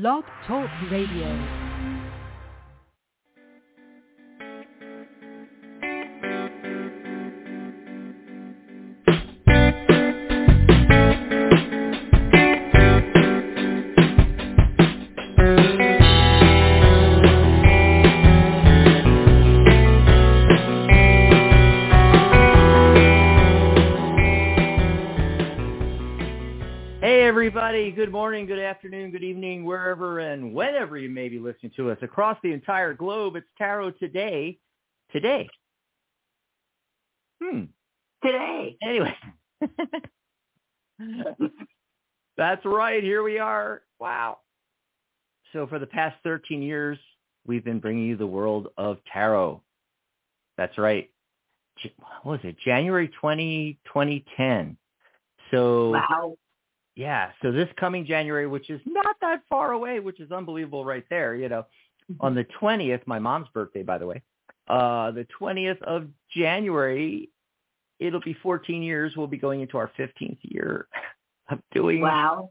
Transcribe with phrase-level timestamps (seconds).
[0.00, 1.63] Blog Talk Radio.
[27.94, 31.98] Good morning, good afternoon, good evening, wherever and whenever you may be listening to us
[32.02, 33.36] across the entire globe.
[33.36, 34.58] It's Tarot Today.
[35.12, 35.48] Today.
[37.40, 37.64] Hmm.
[38.24, 38.76] today.
[38.82, 39.14] Anyway.
[42.36, 43.82] That's right, here we are.
[44.00, 44.38] Wow.
[45.52, 46.98] So for the past 13 years,
[47.46, 49.62] we've been bringing you the world of tarot.
[50.56, 51.10] That's right.
[52.22, 52.56] What was it?
[52.64, 54.76] January 20, 2010.
[55.52, 56.36] So Wow.
[56.96, 61.04] Yeah, so this coming January, which is not that far away, which is unbelievable right
[61.10, 61.66] there, you know,
[62.20, 64.22] on the 20th, my mom's birthday, by the way,
[64.68, 67.30] uh, the 20th of January,
[67.98, 69.16] it'll be 14 years.
[69.16, 70.86] We'll be going into our 15th year
[71.50, 72.50] of doing Wow.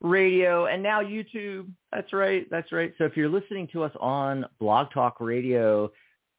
[0.00, 1.70] radio and now YouTube.
[1.92, 2.46] That's right.
[2.50, 2.92] That's right.
[2.98, 5.90] So if you're listening to us on Blog Talk Radio,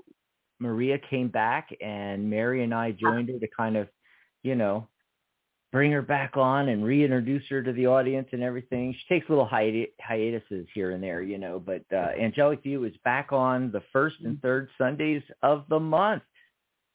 [0.58, 3.88] Maria came back and Mary and I joined her to kind of,
[4.42, 4.88] you know,
[5.76, 8.94] bring her back on and reintroduce her to the audience and everything.
[8.94, 12.94] She takes little hiati- hiatuses here and there, you know, but uh, Angelic View is
[13.04, 16.22] back on the first and third Sundays of the month.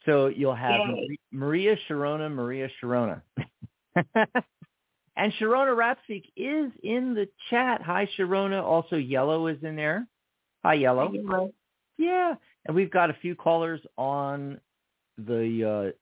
[0.07, 1.19] So you'll have Yay.
[1.31, 3.21] Maria Sharona, Maria Sharona.
[4.15, 7.83] and Sharona Rapsik is in the chat.
[7.83, 8.63] Hi, Sharona.
[8.63, 10.07] Also, Yellow is in there.
[10.65, 11.51] Hi, Yellow.
[11.99, 12.33] Yeah,
[12.65, 14.59] and we've got a few callers on
[15.19, 16.00] the uh,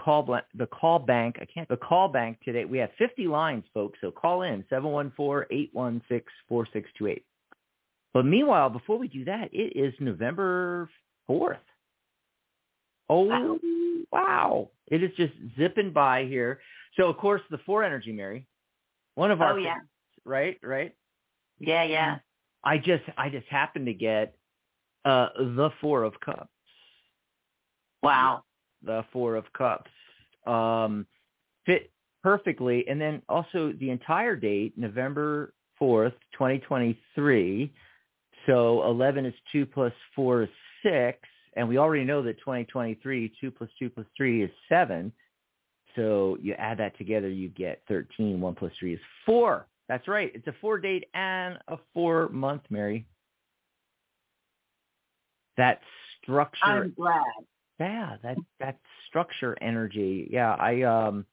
[0.00, 0.24] call
[0.54, 1.36] the call bank.
[1.40, 2.64] I can't the call bank today.
[2.64, 3.98] We have 50 lines, folks.
[4.00, 7.22] So call in 714-816-4628.
[8.12, 10.88] But meanwhile, before we do that, it is November
[11.28, 11.58] 4th.
[13.08, 13.58] Oh Wow.
[14.12, 14.70] wow!
[14.86, 16.60] It is just zipping by here.
[16.96, 18.46] So of course, the four energy, Mary,
[19.16, 19.78] one of our Oh, yeah.
[20.24, 20.94] right, right.
[21.58, 22.18] yeah, yeah.
[22.62, 24.36] I just I just happened to get
[25.04, 26.48] uh the four of cups.
[28.02, 28.44] Wow.
[28.84, 29.90] The four of cups.
[30.46, 31.06] Um
[31.66, 31.90] fit
[32.22, 37.72] perfectly and then also the entire date, November fourth, twenty twenty three.
[38.46, 40.48] So eleven is two plus four is
[40.82, 41.18] six.
[41.56, 45.12] And we already know that twenty twenty three, two plus two plus three is seven.
[45.96, 48.40] So you add that together, you get 13.
[48.40, 49.66] One plus three is four.
[49.88, 50.30] That's right.
[50.34, 53.06] It's a four date and a four month, Mary.
[55.56, 55.80] That
[56.22, 57.24] structure, I'm glad.
[57.80, 58.78] Yeah, that that
[59.08, 60.28] structure energy.
[60.30, 61.24] Yeah, I um,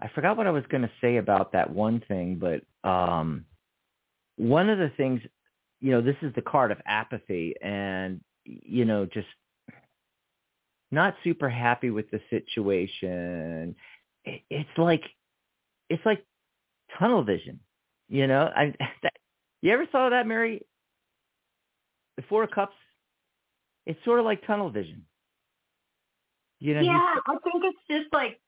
[0.00, 3.44] I forgot what I was going to say about that one thing, but um,
[4.36, 5.20] one of the things,
[5.80, 9.26] you know, this is the card of apathy, and you know, just
[10.90, 13.74] not super happy with the situation.
[14.24, 15.02] It, it's like,
[15.90, 16.24] it's like
[16.98, 17.60] tunnel vision.
[18.08, 19.12] You know, I that,
[19.62, 20.64] you ever saw that, Mary?
[22.16, 22.76] The Four of Cups.
[23.84, 25.04] It's sort of like tunnel vision.
[26.58, 28.40] You know, yeah, I think it's just like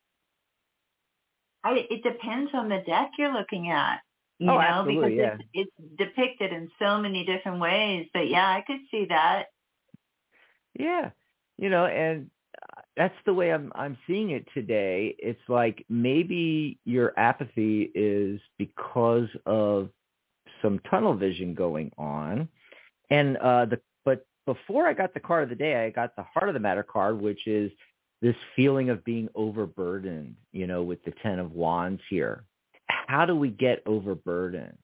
[1.64, 4.00] I, it depends on the deck you're looking at.
[4.38, 8.06] You Oh, know, because it's, it's depicted in so many different ways.
[8.14, 9.46] But yeah, I could see that.
[10.78, 11.10] Yeah.
[11.56, 12.30] You know, and
[12.96, 15.16] that's the way I'm I'm seeing it today.
[15.18, 19.90] It's like maybe your apathy is because of
[20.62, 22.48] some tunnel vision going on.
[23.10, 26.24] And uh the but before I got the card of the day, I got the
[26.24, 27.72] heart of the matter card, which is
[28.20, 32.44] this feeling of being overburdened, you know, with the 10 of wands here.
[32.86, 34.76] How do we get overburdened?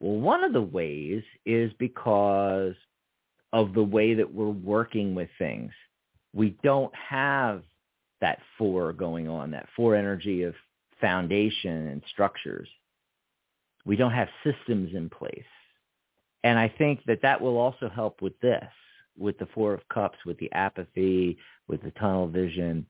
[0.00, 2.74] Well, one of the ways is because
[3.52, 5.72] of the way that we're working with things.
[6.34, 7.62] We don't have
[8.20, 10.54] that four going on, that four energy of
[11.00, 12.68] foundation and structures.
[13.84, 15.42] We don't have systems in place.
[16.44, 18.64] And I think that that will also help with this,
[19.18, 21.36] with the four of cups, with the apathy,
[21.68, 22.86] with the tunnel vision.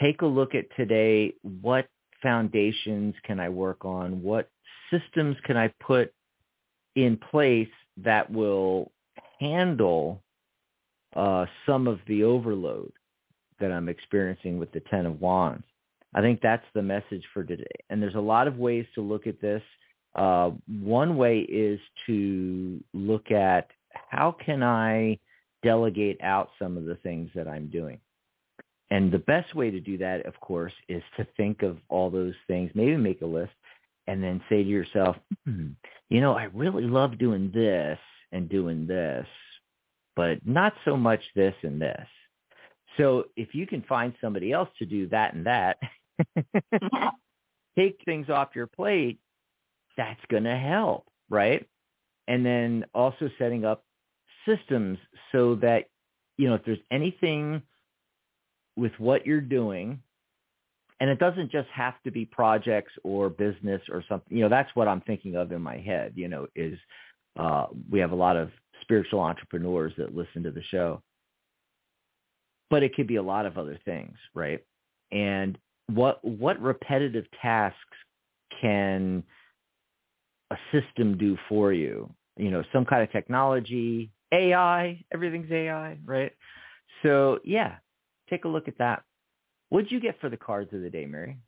[0.00, 1.88] Take a look at today, what
[2.22, 4.22] foundations can I work on?
[4.22, 4.50] What
[4.90, 6.12] systems can I put
[6.94, 8.92] in place that will
[9.40, 10.22] handle
[11.14, 12.92] uh, some of the overload
[13.58, 15.64] that I'm experiencing with the Ten of Wands?
[16.14, 17.64] I think that's the message for today.
[17.90, 19.62] And there's a lot of ways to look at this.
[20.16, 20.50] Uh,
[20.82, 23.70] one way is to look at
[24.10, 25.18] how can I
[25.62, 28.00] delegate out some of the things that I'm doing.
[28.90, 32.34] And the best way to do that, of course, is to think of all those
[32.46, 33.52] things, maybe make a list,
[34.06, 35.70] and then say to yourself, hmm,
[36.08, 37.98] you know, I really love doing this
[38.32, 39.26] and doing this,
[40.14, 42.06] but not so much this and this.
[42.96, 45.78] So if you can find somebody else to do that and that,
[47.76, 49.18] take things off your plate,
[49.96, 51.66] that's going to help, right?
[52.28, 53.84] And then also setting up
[54.46, 54.98] systems
[55.32, 55.86] so that,
[56.36, 57.62] you know, if there's anything
[58.76, 60.00] with what you're doing,
[61.00, 64.74] and it doesn't just have to be projects or business or something, you know, that's
[64.74, 66.78] what I'm thinking of in my head, you know, is
[67.38, 68.50] uh, we have a lot of
[68.80, 71.02] spiritual entrepreneurs that listen to the show.
[72.70, 74.64] But it could be a lot of other things, right?
[75.12, 75.58] And
[75.92, 77.78] what what repetitive tasks
[78.60, 79.22] can
[80.50, 82.12] a system do for you?
[82.36, 86.32] You know, some kind of technology, AI, everything's AI, right?
[87.02, 87.76] So yeah,
[88.28, 89.04] take a look at that.
[89.68, 91.38] What'd you get for the cards of the day, Mary?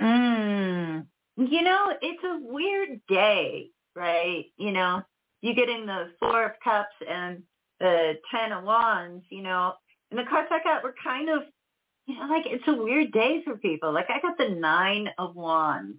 [0.00, 1.06] Mm,
[1.36, 4.44] you know, it's a weird day, right?
[4.56, 5.02] You know,
[5.40, 7.42] you get in the four of cups and
[7.80, 9.74] the ten of wands, you know,
[10.10, 11.42] and the cards I got were kind of,
[12.06, 13.92] you know, like it's a weird day for people.
[13.92, 15.98] Like I got the nine of wands,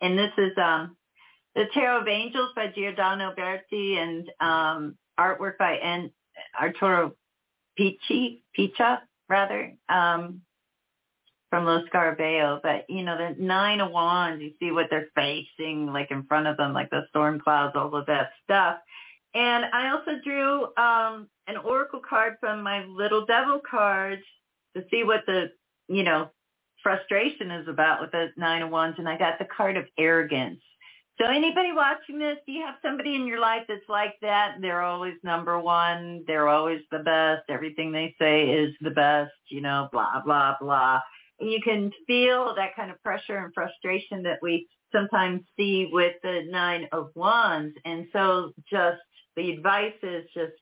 [0.00, 0.96] and this is um
[1.54, 6.10] the Tarot of Angels by Giordano Berti and um artwork by N.
[6.58, 7.14] Arturo
[7.78, 10.42] Pichi, Picha, rather, um,
[11.50, 12.60] from Los Scarabeo.
[12.62, 16.46] But, you know, the nine of wands, you see what they're facing, like in front
[16.46, 18.78] of them, like the storm clouds, all of that stuff.
[19.34, 24.22] And I also drew um, an oracle card from my little devil cards
[24.76, 25.50] to see what the,
[25.88, 26.30] you know,
[26.82, 28.98] frustration is about with the nine of wands.
[28.98, 30.60] And I got the card of arrogance.
[31.20, 34.56] So anybody watching this, do you have somebody in your life that's like that?
[34.60, 36.24] They're always number one.
[36.26, 37.42] They're always the best.
[37.48, 41.00] Everything they say is the best, you know, blah, blah, blah.
[41.38, 46.14] And you can feel that kind of pressure and frustration that we sometimes see with
[46.22, 47.76] the nine of wands.
[47.84, 49.00] And so just
[49.36, 50.54] the advice is just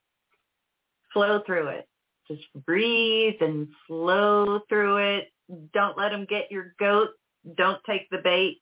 [1.12, 1.88] flow through it.
[2.28, 5.28] Just breathe and flow through it.
[5.72, 7.10] Don't let them get your goat.
[7.56, 8.58] Don't take the bait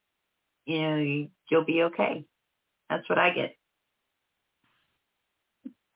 [0.68, 2.24] you know, you'll be okay.
[2.90, 3.56] That's what I get.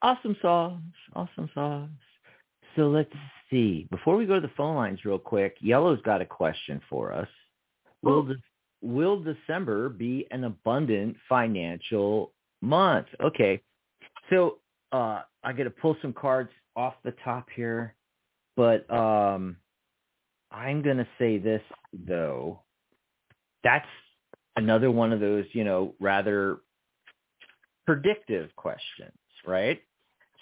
[0.01, 0.81] Awesome sauce.
[1.15, 1.89] Awesome sauce.
[2.75, 3.13] So let's
[3.51, 3.87] see.
[3.91, 7.27] Before we go to the phone lines real quick, Yellow's got a question for us.
[8.01, 8.35] Will, de-
[8.81, 13.07] will December be an abundant financial month?
[13.23, 13.61] Okay.
[14.31, 14.57] So
[14.91, 17.93] uh, I got to pull some cards off the top here,
[18.57, 19.55] but um,
[20.51, 21.61] I'm going to say this,
[22.07, 22.61] though.
[23.63, 23.85] That's
[24.55, 26.57] another one of those, you know, rather
[27.85, 29.11] predictive questions,
[29.45, 29.81] right?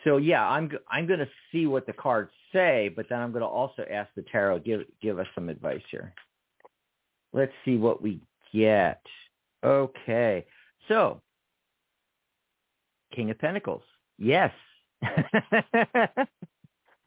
[0.03, 3.41] So yeah, I'm I'm going to see what the cards say, but then I'm going
[3.41, 6.13] to also ask the tarot give give us some advice here.
[7.33, 8.21] Let's see what we
[8.53, 9.01] get.
[9.63, 10.45] Okay.
[10.87, 11.21] So,
[13.15, 13.83] King of Pentacles.
[14.17, 14.51] Yes.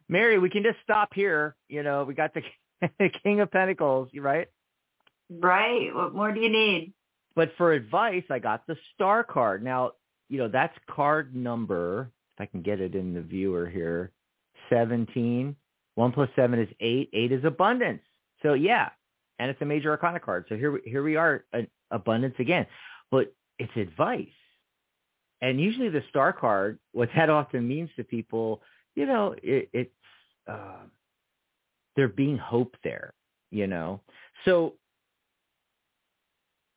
[0.08, 1.56] Mary, we can just stop here.
[1.68, 2.42] You know, we got the
[3.22, 4.48] King of Pentacles, right?
[5.30, 5.94] Right.
[5.94, 6.94] What more do you need?
[7.36, 9.62] But for advice, I got the star card.
[9.64, 9.92] Now,
[10.28, 14.12] you know, that's card number, if I can get it in the viewer here,
[14.70, 15.56] 17.
[15.96, 17.10] 1 plus 7 is 8.
[17.12, 18.02] 8 is abundance.
[18.42, 18.90] So, yeah.
[19.38, 20.46] And it's a major arcana card.
[20.48, 21.44] So here, here we are,
[21.90, 22.66] abundance again.
[23.10, 24.28] But it's advice.
[25.40, 28.62] and usually the star card, what that often means to people,
[28.94, 29.90] you know, it, it's
[30.48, 30.84] uh,
[31.96, 33.12] there being hope there,
[33.50, 34.00] you know.
[34.44, 34.74] So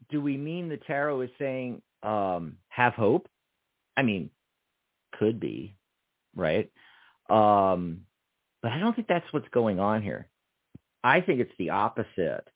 [0.09, 3.27] do we mean the tarot is saying um, have hope?
[3.95, 4.29] I mean,
[5.17, 5.75] could be,
[6.35, 6.71] right?
[7.29, 8.01] Um,
[8.61, 10.27] but I don't think that's what's going on here.
[11.03, 12.47] I think it's the opposite.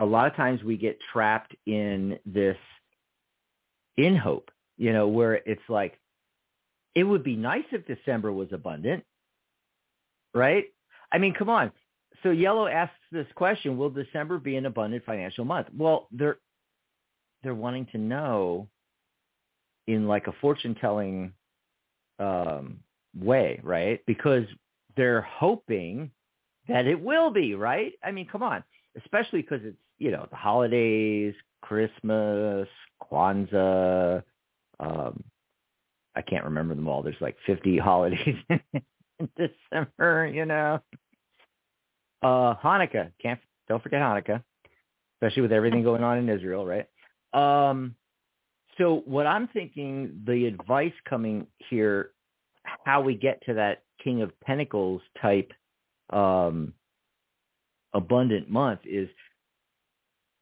[0.00, 2.56] A lot of times we get trapped in this
[3.96, 5.98] in hope, you know, where it's like,
[6.94, 9.04] it would be nice if December was abundant,
[10.34, 10.64] right?
[11.12, 11.72] I mean, come on.
[12.22, 15.68] So Yellow asks this question, will December be an abundant financial month?
[15.76, 16.38] Well, they're
[17.46, 18.68] they're wanting to know
[19.86, 21.32] in like a fortune telling
[22.18, 22.78] um,
[23.18, 24.00] way, right?
[24.06, 24.44] Because
[24.96, 26.10] they're hoping
[26.68, 27.92] that it will be, right?
[28.02, 28.64] I mean, come on,
[28.96, 32.68] especially because it's you know the holidays, Christmas,
[33.02, 34.22] Kwanzaa.
[34.80, 35.24] Um,
[36.14, 37.02] I can't remember them all.
[37.02, 40.80] There's like 50 holidays in December, you know.
[42.22, 43.38] Uh, Hanukkah, can't
[43.68, 44.42] don't forget Hanukkah,
[45.16, 46.86] especially with everything going on in Israel, right?
[47.36, 47.94] Um,
[48.78, 52.10] so what I'm thinking, the advice coming here,
[52.84, 55.52] how we get to that King of Pentacles type
[56.10, 56.72] um,
[57.94, 59.08] abundant month is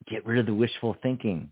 [0.09, 1.51] get rid of the wishful thinking.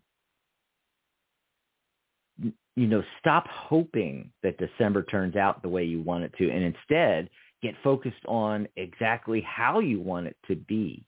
[2.75, 6.65] You know, stop hoping that December turns out the way you want it to, and
[6.65, 7.29] instead
[7.63, 11.05] get focused on exactly how you want it to be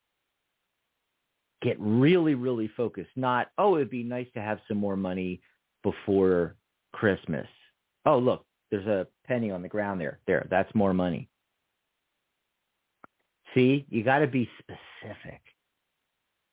[1.65, 3.11] get really, really focused.
[3.17, 5.41] Not, oh, it'd be nice to have some more money
[5.83, 6.55] before
[6.93, 7.49] Christmas.
[8.07, 10.21] Oh, look, there's a penny on the ground there.
[10.27, 11.29] There, that's more money.
[13.55, 15.41] See, you got to be specific.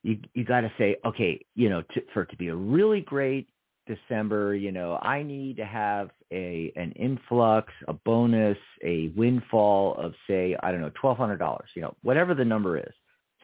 [0.03, 3.01] You you got to say, okay, you know, to, for it to be a really
[3.01, 3.47] great
[3.87, 10.13] December, you know, I need to have a an influx, a bonus, a windfall of
[10.27, 11.69] say, I don't know, twelve hundred dollars.
[11.75, 12.93] You know, whatever the number is,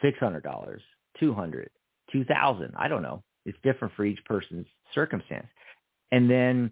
[0.02, 0.82] six hundred dollars,
[1.20, 1.70] 200,
[2.12, 2.74] 2000.
[2.78, 3.24] I don't know.
[3.46, 5.48] It's different for each person's circumstance.
[6.12, 6.72] And then,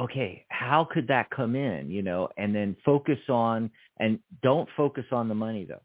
[0.00, 5.04] okay, how could that come in, you know, and then focus on, and don't focus
[5.12, 5.82] on the money though.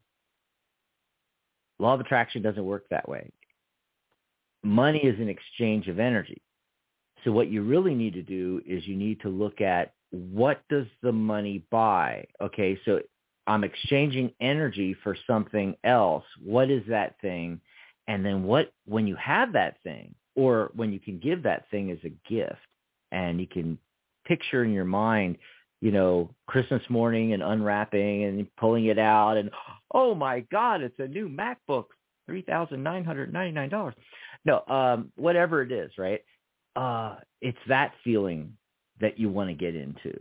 [1.80, 3.32] Law of attraction doesn't work that way.
[4.64, 6.42] Money is an exchange of energy.
[7.24, 10.86] So what you really need to do is you need to look at what does
[11.02, 12.26] the money buy?
[12.42, 13.00] Okay, so
[13.50, 16.24] I'm exchanging energy for something else.
[16.40, 17.60] What is that thing?
[18.08, 21.90] And then what, when you have that thing or when you can give that thing
[21.90, 22.60] as a gift
[23.12, 23.80] and you can
[24.26, 25.40] picture in your mind,
[25.82, 29.50] you know, Christmas morning and unwrapping and pulling it out and,
[29.96, 31.86] oh my God, it's a new MacBook,
[32.30, 33.94] $3,999.
[34.46, 36.22] No, um, whatever it is, right?
[36.76, 38.56] Uh, it's that feeling
[39.02, 40.14] that you want to get into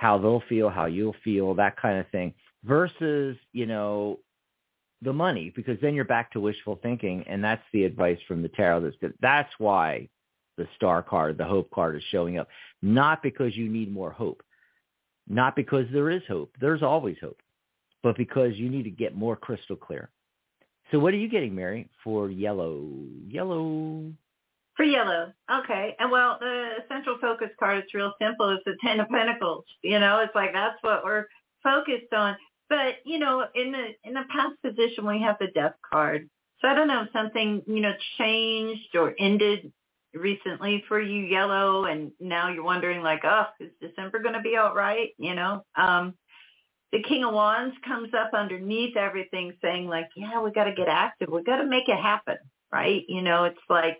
[0.00, 2.32] how they'll feel, how you'll feel, that kind of thing,
[2.64, 4.18] versus, you know,
[5.02, 7.22] the money, because then you're back to wishful thinking.
[7.26, 8.80] And that's the advice from the tarot.
[8.80, 9.12] That's good.
[9.20, 10.08] That's why
[10.56, 12.48] the star card, the hope card is showing up,
[12.80, 14.42] not because you need more hope,
[15.28, 16.56] not because there is hope.
[16.58, 17.42] There's always hope,
[18.02, 20.08] but because you need to get more crystal clear.
[20.92, 22.88] So what are you getting, Mary, for yellow?
[23.28, 24.14] Yellow.
[24.80, 25.30] For yellow.
[25.52, 25.94] Okay.
[25.98, 28.48] And well, the central focus card, it's real simple.
[28.48, 29.66] It's the Ten of Pentacles.
[29.82, 31.26] You know, it's like that's what we're
[31.62, 32.34] focused on.
[32.70, 36.30] But, you know, in the in the past position we have the death card.
[36.62, 39.70] So I don't know if something, you know, changed or ended
[40.14, 44.74] recently for you yellow and now you're wondering like, oh, is December gonna be all
[44.74, 45.10] right?
[45.18, 45.62] You know?
[45.76, 46.14] Um
[46.90, 50.88] the King of Wands comes up underneath everything saying like, yeah, we got to get
[50.88, 51.28] active.
[51.30, 52.38] We got to make it happen,
[52.72, 53.02] right?
[53.06, 53.98] You know, it's like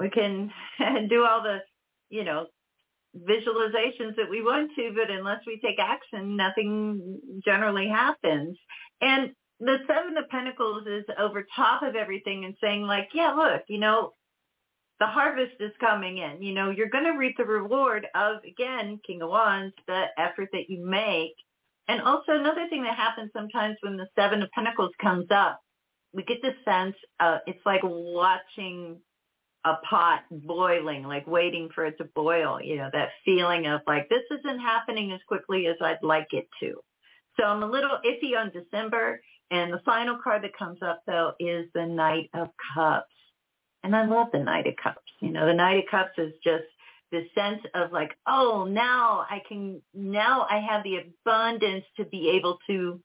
[0.00, 0.50] we can
[1.08, 1.58] do all the,
[2.08, 2.46] you know,
[3.16, 8.56] visualizations that we want to, but unless we take action, nothing generally happens.
[9.00, 9.30] And
[9.60, 13.78] the Seven of Pentacles is over top of everything and saying like, yeah, look, you
[13.78, 14.14] know,
[15.00, 16.42] the harvest is coming in.
[16.42, 20.48] You know, you're going to reap the reward of, again, King of Wands, the effort
[20.52, 21.34] that you make.
[21.88, 25.60] And also another thing that happens sometimes when the Seven of Pentacles comes up,
[26.12, 29.00] we get the sense uh, it's like watching
[29.64, 34.08] a pot boiling, like waiting for it to boil, you know, that feeling of like,
[34.08, 36.74] this isn't happening as quickly as I'd like it to.
[37.38, 39.20] So I'm a little iffy on December.
[39.50, 43.06] And the final card that comes up though is the Knight of Cups.
[43.82, 45.00] And I love the Knight of Cups.
[45.20, 46.64] You know, the Knight of Cups is just
[47.12, 52.30] the sense of like, oh, now I can, now I have the abundance to be
[52.30, 53.00] able to,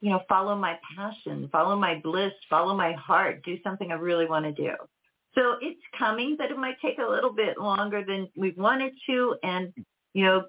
[0.00, 4.26] you know, follow my passion, follow my bliss, follow my heart, do something I really
[4.26, 4.72] want to do.
[5.36, 9.36] So it's coming, but it might take a little bit longer than we wanted to.
[9.42, 9.72] And,
[10.14, 10.44] you know,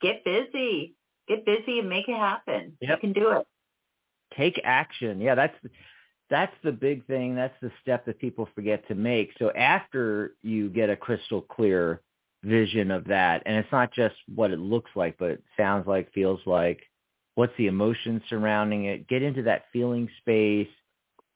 [0.00, 0.94] get busy,
[1.28, 2.76] get busy and make it happen.
[2.80, 2.90] Yep.
[2.90, 3.46] You can do it.
[4.36, 5.20] Take action.
[5.20, 5.54] Yeah, that's
[6.30, 7.34] that's the big thing.
[7.34, 9.30] That's the step that people forget to make.
[9.38, 12.00] So after you get a crystal clear
[12.42, 16.12] vision of that, and it's not just what it looks like, but it sounds like,
[16.12, 16.80] feels like,
[17.34, 20.68] what's the emotion surrounding it, get into that feeling space.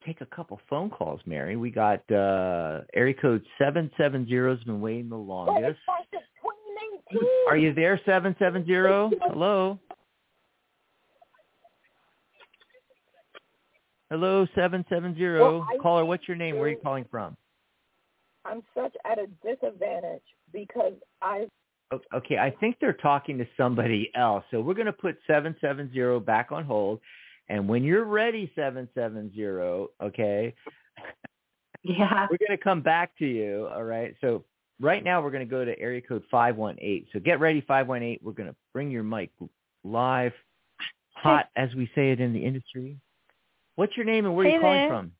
[0.05, 1.57] take a couple phone calls, Mary.
[1.57, 5.79] We got uh, area code 770 has been waiting the longest.
[7.49, 9.19] Are you there, 770?
[9.23, 9.79] Hello?
[14.11, 15.23] Hello, 770.
[15.38, 16.57] Well, Caller, what's your name?
[16.57, 17.37] Where are you calling from?
[18.44, 21.47] I'm such at a disadvantage because I...
[22.14, 24.44] Okay, I think they're talking to somebody else.
[24.51, 27.01] So we're going to put 770 back on hold.
[27.51, 30.55] And when you're ready, 770, okay,
[31.83, 32.27] Yeah.
[32.31, 33.68] we're going to come back to you.
[33.73, 34.14] All right.
[34.21, 34.44] So
[34.81, 37.07] right now we're going to go to area code 518.
[37.12, 38.21] So get ready, 518.
[38.23, 39.31] We're going to bring your mic
[39.85, 40.33] live,
[41.14, 42.99] hot, as we say it in the industry.
[43.79, 44.88] What's your name and where are you Hey calling there.
[44.88, 45.12] from?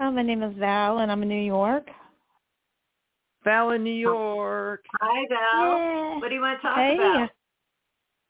[0.00, 1.86] Oh, my name is Val, and I'm in New York.
[3.44, 4.82] Val in New York.
[5.02, 5.78] Hi, Val.
[5.78, 6.18] Yeah.
[6.18, 6.94] What do you want to talk Hey.
[6.94, 7.28] about?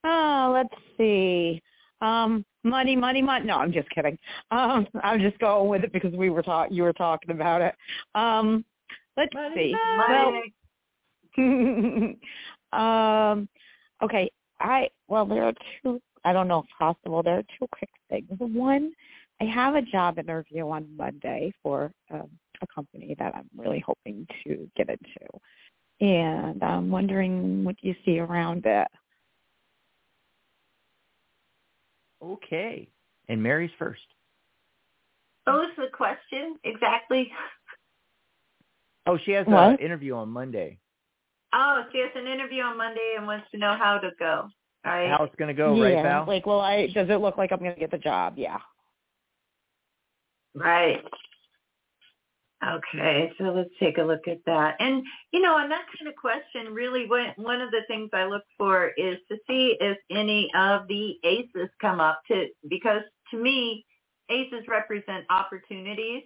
[0.02, 1.62] Oh, let's see.
[2.00, 3.46] Um, money, money, money.
[3.46, 4.18] No, I'm just kidding.
[4.50, 6.72] Um, I'm just going with it because we were talk.
[6.72, 7.76] You were talking about it.
[8.16, 8.64] Um,
[9.16, 9.72] let's Money, see.
[9.96, 10.52] Money.
[11.38, 12.72] Well,
[13.32, 13.48] um,
[14.02, 14.28] okay.
[14.58, 16.02] I well, there are two.
[16.24, 17.22] I don't know if possible.
[17.22, 18.26] There are two quick things.
[18.38, 18.90] One,
[19.40, 22.30] I have a job interview on Monday for um,
[22.62, 25.40] a company that I'm really hoping to get into,
[26.00, 28.88] and I'm wondering what you see around it.
[32.22, 32.88] Okay.
[33.28, 34.00] And Mary's first.
[35.44, 37.30] What was the question exactly?
[39.06, 40.78] Oh, she has an interview on Monday.
[41.52, 44.48] Oh, she has an interview on Monday and wants to know how to go.
[44.86, 45.10] All right.
[45.10, 46.24] How it's going to go, yeah, right, Val?
[46.26, 48.34] like, well, I does it look like I'm going to get the job?
[48.36, 48.58] Yeah.
[50.54, 51.02] Right.
[52.64, 54.76] Okay, so let's take a look at that.
[54.80, 58.24] And you know, on that kind of question, really, one one of the things I
[58.24, 62.20] look for is to see if any of the aces come up.
[62.28, 63.84] To because to me,
[64.30, 66.22] aces represent opportunities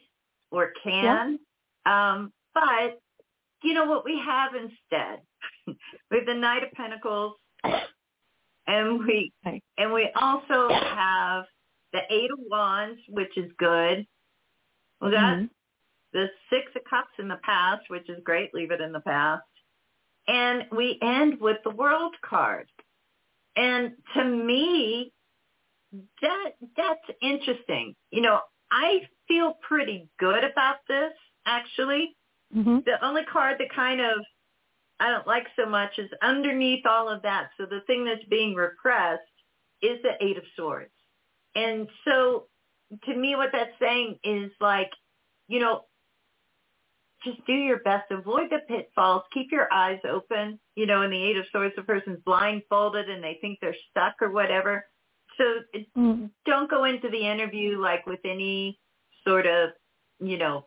[0.53, 1.39] or can.
[1.87, 3.01] Um, but
[3.65, 5.21] you know what we have instead?
[5.67, 7.35] we have the Knight of Pentacles,
[8.67, 9.33] and we
[9.77, 11.45] and we also have
[11.93, 14.07] the Eight of Wands, which is good.
[15.01, 15.51] We got Mhm.
[16.13, 18.55] the Six of Cups in the past, which is great.
[18.55, 19.47] Leave it in the past.
[20.27, 22.71] And we end with the World card.
[23.57, 25.13] And to me,
[26.21, 27.97] that that's interesting.
[28.11, 31.15] You know, I feel pretty good about this
[31.47, 32.17] actually.
[32.55, 32.85] Mhm.
[32.85, 34.25] The only card that kind of
[35.01, 37.53] I don't like so much is underneath all of that.
[37.57, 39.23] So the thing that's being repressed
[39.81, 40.93] is the Eight of Swords.
[41.55, 42.49] And so
[43.05, 44.91] to me what that's saying is like,
[45.49, 45.85] you know,
[47.25, 48.11] just do your best.
[48.11, 49.23] Avoid the pitfalls.
[49.35, 50.59] Keep your eyes open.
[50.77, 54.15] You know, in the Eight of Swords, the person's blindfolded and they think they're stuck
[54.21, 54.87] or whatever.
[55.37, 55.63] So
[55.97, 56.31] Mm.
[56.45, 58.79] don't go into the interview like with any
[59.25, 59.71] sort of,
[60.21, 60.67] you know,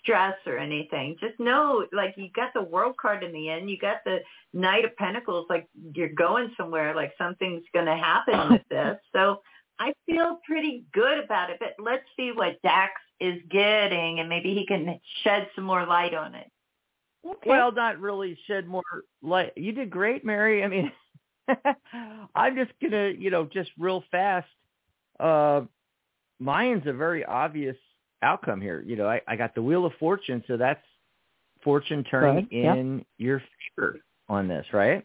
[0.00, 1.16] stress or anything.
[1.20, 3.68] Just know, like you got the World card in the end.
[3.68, 5.46] You got the Knight of Pentacles.
[5.50, 6.94] Like you're going somewhere.
[6.94, 8.96] Like something's going to happen with this.
[9.12, 9.42] So
[9.80, 11.58] I feel pretty good about it.
[11.60, 16.14] But let's see what Dax is getting, and maybe he can shed some more light
[16.14, 16.50] on it.
[17.26, 17.50] Okay.
[17.50, 18.82] Well, not really shed more
[19.22, 19.52] light.
[19.56, 20.64] You did great, Mary.
[20.64, 20.92] I mean,
[22.34, 24.48] I'm just gonna, you know, just real fast.
[25.18, 25.62] Uh,
[26.38, 27.76] mine's a very obvious
[28.22, 28.82] outcome here.
[28.86, 30.82] You know, I, I got the Wheel of Fortune, so that's
[31.62, 32.74] fortune turning Good, yeah.
[32.74, 33.42] in your
[33.76, 35.04] favor on this, right?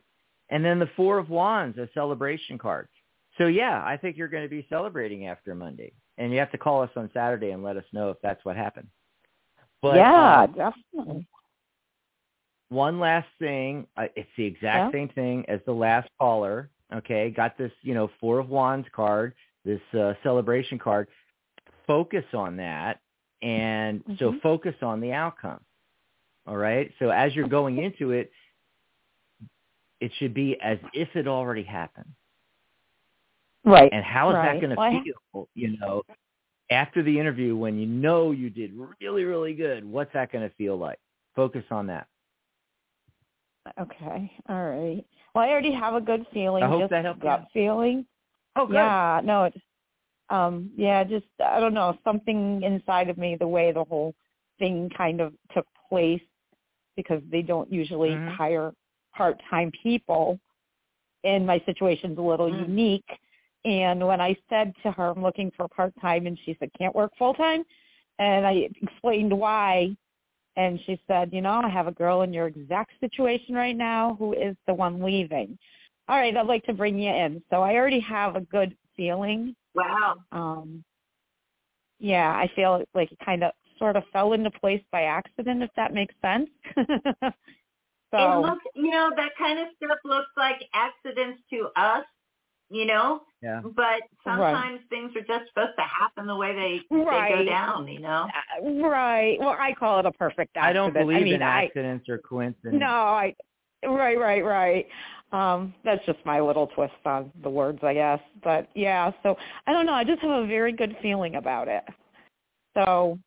[0.49, 2.87] And then the Four of Wands, a celebration card.
[3.37, 6.57] So yeah, I think you're going to be celebrating after Monday, and you have to
[6.57, 8.87] call us on Saturday and let us know if that's what happened.
[9.81, 11.27] But, yeah, uh, definitely.
[12.69, 13.87] one last thing.
[13.97, 14.91] Uh, it's the exact Yeah.
[14.91, 16.69] same thing as the last caller.
[16.93, 19.33] Okay, got this, you know, Four of Wands card,
[19.65, 21.07] this uh, celebration card.
[21.87, 23.01] Focus on that,
[23.41, 24.41] and so Mhm.
[24.41, 25.63] focus on the outcome.
[26.45, 26.93] All right.
[26.99, 28.31] So as you're going into it,
[29.99, 32.13] it should be as if it already happened.
[33.65, 33.91] Right.
[33.93, 35.47] And how is that going to Well, feel?
[35.55, 36.03] You know,
[36.69, 40.55] after the interview, when you know you did really, really good, what's that going to
[40.55, 40.99] feel like?
[41.35, 42.07] Focus on that.
[43.79, 44.31] Okay.
[44.49, 45.05] All right.
[45.33, 46.63] Well, I already have a good feeling.
[46.63, 48.05] I hope just that helped you gut feeling.
[48.55, 48.75] Oh, good.
[48.75, 49.21] Yeah.
[49.23, 49.45] No.
[49.45, 49.53] It,
[50.29, 50.69] um.
[50.75, 51.03] Yeah.
[51.03, 53.35] Just I don't know something inside of me.
[53.39, 54.13] The way the whole
[54.59, 56.21] thing kind of took place
[56.95, 58.35] because they don't usually Mhm.
[58.35, 58.73] hire
[59.15, 60.39] part-time people,
[61.23, 62.67] and my situation's a little Mm.
[62.67, 63.19] unique.
[63.65, 67.11] And when I said to her, I'm looking for part-time, and she said, can't work
[67.17, 67.63] full-time,
[68.19, 69.95] and I explained why,
[70.55, 74.15] and she said, you know, I have a girl in your exact situation right now
[74.19, 75.57] who is the one leaving.
[76.07, 77.41] All right, I'd like to bring you in.
[77.49, 79.55] So I already have a good feeling.
[79.73, 80.17] Wow.
[80.31, 80.83] Um,
[81.99, 85.69] yeah, I feel like it kind of sort of fell into place by accident, if
[85.75, 86.49] that makes sense.
[88.15, 92.05] It so looks, you know, that kind of stuff looks like accidents to us,
[92.73, 93.61] you know, Yeah.
[93.63, 97.99] but sometimes things are just supposed to happen the way they, they go down, you
[97.99, 98.27] know.
[98.27, 99.37] uh, right.
[99.39, 100.65] Well, I call it a perfect accident.
[100.65, 102.79] I don't believe I mean, in I, accidents or coincidences.
[102.79, 103.35] No, I
[103.85, 104.87] right, right, right.
[105.31, 108.19] Um, that's just my little twist on the words, I guess.
[108.43, 109.93] But yeah, so I don't know.
[109.93, 111.83] I just have a very good feeling about it.
[112.75, 113.19] So,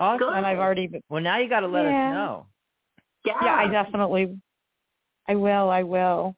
[0.00, 0.28] Awesome.
[0.32, 2.08] And I've already been, Well, now you got to let Yeah.
[2.08, 2.46] us know.
[3.24, 3.34] Yeah.
[3.42, 4.38] yeah, I definitely,
[5.26, 6.36] I will, I will.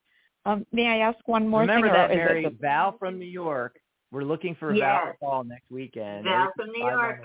[0.51, 1.95] Um, may I ask one more Remember thing?
[1.95, 2.45] that, Mary.
[2.45, 3.79] It Val from New York.
[4.13, 5.13] We're looking for Val Yes.
[5.13, 6.25] to call next weekend.
[6.25, 7.21] Val from New York.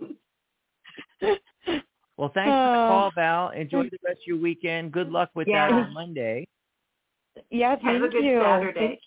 [0.00, 1.78] 518.
[2.18, 3.48] Well, thanks for the Uh, call, Val.
[3.50, 4.92] Enjoy the rest of your weekend.
[4.92, 6.46] Good luck with that on Monday.
[7.50, 8.40] yeah, thank Have a good you.
[8.40, 9.00] Saturday.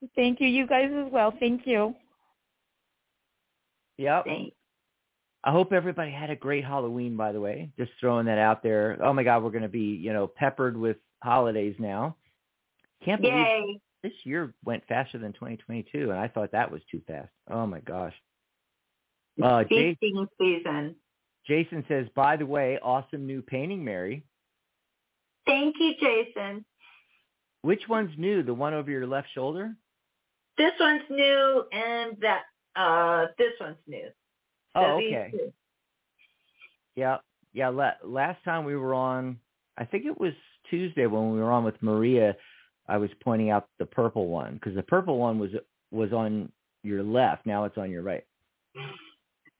[0.00, 0.46] Thank, thank you.
[0.48, 1.30] You guys as well.
[1.38, 1.94] Thank you.
[3.98, 4.24] Yep.
[4.24, 4.56] Thanks.
[5.44, 7.70] I hope everybody had a great Halloween, by the way.
[7.78, 8.96] Just throwing that out there.
[9.02, 12.16] Oh my God, we're going to be, you know, peppered with holidays now.
[13.04, 13.80] Can't believe Yay.
[14.02, 17.30] this year went faster than 2022, and I thought that was too fast.
[17.50, 18.14] Oh my gosh.
[19.42, 20.96] Uh, Jason, season.
[21.46, 24.24] Jason says, by the way, awesome new painting, Mary.
[25.46, 26.64] Thank you, Jason.
[27.62, 28.42] Which one's new?
[28.42, 29.74] The one over your left shoulder?
[30.56, 32.42] This one's new and that
[32.76, 34.08] uh this one's new.
[34.74, 35.32] So Oh, okay.
[36.96, 37.18] Yeah,
[37.52, 37.68] yeah.
[37.68, 39.38] La- last time we were on,
[39.76, 40.32] I think it was
[40.68, 42.36] Tuesday when we were on with Maria.
[42.88, 45.50] I was pointing out the purple one because the purple one was
[45.90, 46.50] was on
[46.82, 47.46] your left.
[47.46, 48.24] Now it's on your right.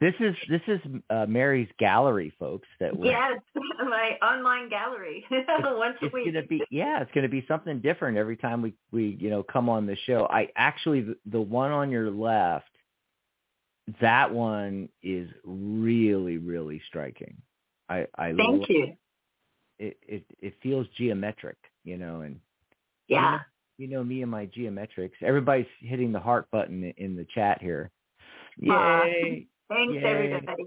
[0.00, 2.68] This is this is uh, Mary's gallery, folks.
[2.78, 3.40] That we're, Yes,
[3.84, 6.26] my online gallery once a it's week.
[6.26, 9.68] gonna be yeah, it's gonna be something different every time we we you know come
[9.68, 10.26] on the show.
[10.30, 12.70] I actually the, the one on your left,
[14.00, 17.36] that one is really really striking.
[17.88, 18.92] I I Thank lo- you.
[19.80, 22.38] it it it feels geometric, you know, and
[23.08, 23.40] Yeah.
[23.78, 25.12] you know me and my geometrics.
[25.22, 27.90] Everybody's hitting the heart button in the chat here.
[28.58, 29.46] Yay!
[29.68, 30.04] Thanks Yay.
[30.04, 30.64] everybody.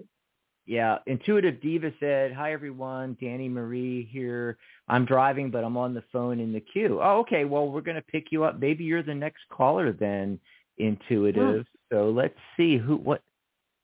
[0.68, 4.58] Yeah, Intuitive Diva said, "Hi everyone, Danny Marie here.
[4.88, 7.00] I'm driving, but I'm on the phone in the queue.
[7.02, 7.46] Oh, okay.
[7.46, 8.60] Well, we're gonna pick you up.
[8.60, 10.40] Maybe you're the next caller then,
[10.78, 11.66] Intuitive.
[11.92, 13.22] So let's see who what.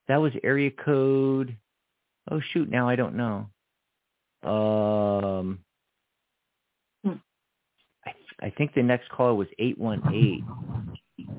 [0.08, 1.58] That was area code.
[2.32, 2.70] Oh shoot!
[2.70, 3.50] Now I don't know.
[4.50, 5.67] Um, Hmm.
[8.42, 10.46] I think the next caller was 818.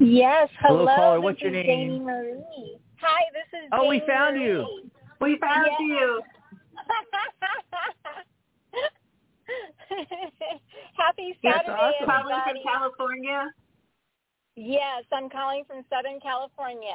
[0.01, 0.79] Yes, hello.
[0.79, 2.05] hello caller, what's your name?
[2.05, 2.79] Marie.
[3.01, 4.47] Hi, this is Oh, we found Marie.
[4.47, 4.91] you.
[5.21, 5.81] We found yes.
[5.81, 6.23] you.
[10.97, 13.51] Happy Saturday, yes, us, calling from California.
[14.57, 16.91] Yes, I'm calling from Southern California.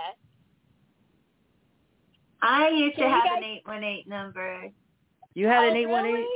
[2.41, 3.37] I used Can to have guys...
[3.37, 4.69] an 818 number.
[5.33, 6.13] You had oh, an 818?
[6.13, 6.27] Really?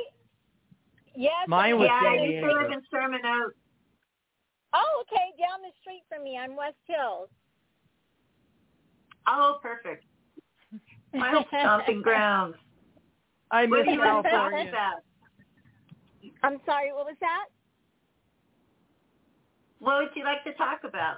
[1.17, 1.47] Yes.
[1.47, 2.61] Mine I'm was yeah, I San used to Diego.
[2.61, 3.55] live in Sherman Oaks.
[4.73, 6.37] Oh, okay, down the street from me.
[6.37, 7.27] I'm West Hills.
[9.27, 10.05] Oh, perfect.
[11.15, 12.55] My old stomping grounds.
[13.49, 14.71] I miss do you want to talk California.
[16.43, 17.45] I'm sorry, what was that?
[19.79, 21.17] What would you like to talk about?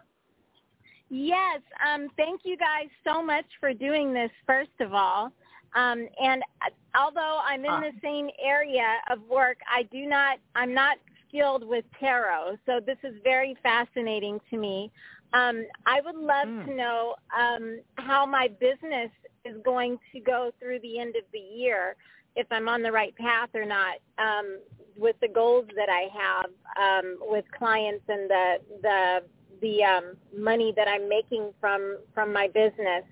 [1.09, 5.33] Yes, um, thank you guys so much for doing this, first of all.
[5.73, 10.73] Um, and uh, although I'm in the same area of work, I do not, I'm
[10.73, 14.91] not skilled with tarot, so this is very fascinating to me.
[15.33, 16.65] Um, I would love Mm.
[16.65, 19.11] to know um, how my business
[19.45, 21.95] is going to go through the end of the year,
[22.35, 24.59] if I'm on the right path or not, um,
[24.97, 29.23] with the goals that I have um, with clients and the the
[29.61, 33.03] the um, money that I'm making from from my business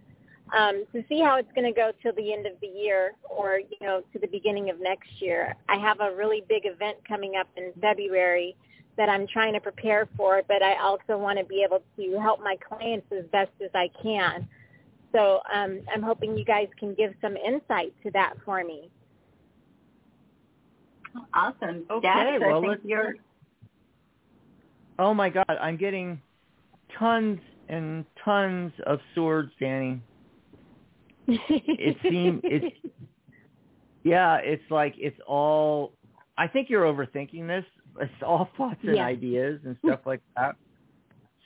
[0.55, 3.59] um, to see how it's going to go till the end of the year or
[3.59, 5.55] you know to the beginning of next year.
[5.69, 8.55] I have a really big event coming up in February
[8.97, 12.39] that I'm trying to prepare for, but I also want to be able to help
[12.41, 14.47] my clients as best as I can.
[15.11, 18.89] So um, I'm hoping you guys can give some insight to that for me.
[21.33, 21.85] Awesome.
[21.89, 23.15] Okay, Dax, well, I think let's- you're
[24.99, 26.19] Oh my God, I'm getting
[26.97, 30.01] tons and tons of swords, Danny.
[31.27, 32.77] It seems it's
[34.03, 35.93] yeah, it's like it's all.
[36.37, 37.65] I think you're overthinking this.
[37.99, 39.05] It's all thoughts and Yeah.
[39.05, 40.55] ideas and stuff like that.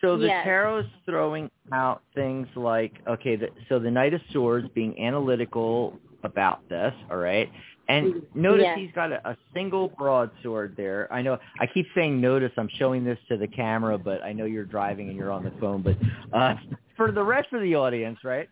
[0.01, 0.43] So the Yes.
[0.43, 6.59] tarot's throwing out things like okay, the, so the Knight of Swords being analytical about
[6.69, 7.49] this, all right.
[7.89, 8.77] And notice Yes.
[8.77, 11.11] he's got a, a single broadsword there.
[11.11, 12.51] I know I keep saying notice.
[12.57, 15.51] I'm showing this to the camera, but I know you're driving and you're on the
[15.59, 15.81] phone.
[15.81, 15.97] But
[16.31, 16.55] uh,
[16.95, 18.47] for the rest of the audience, right?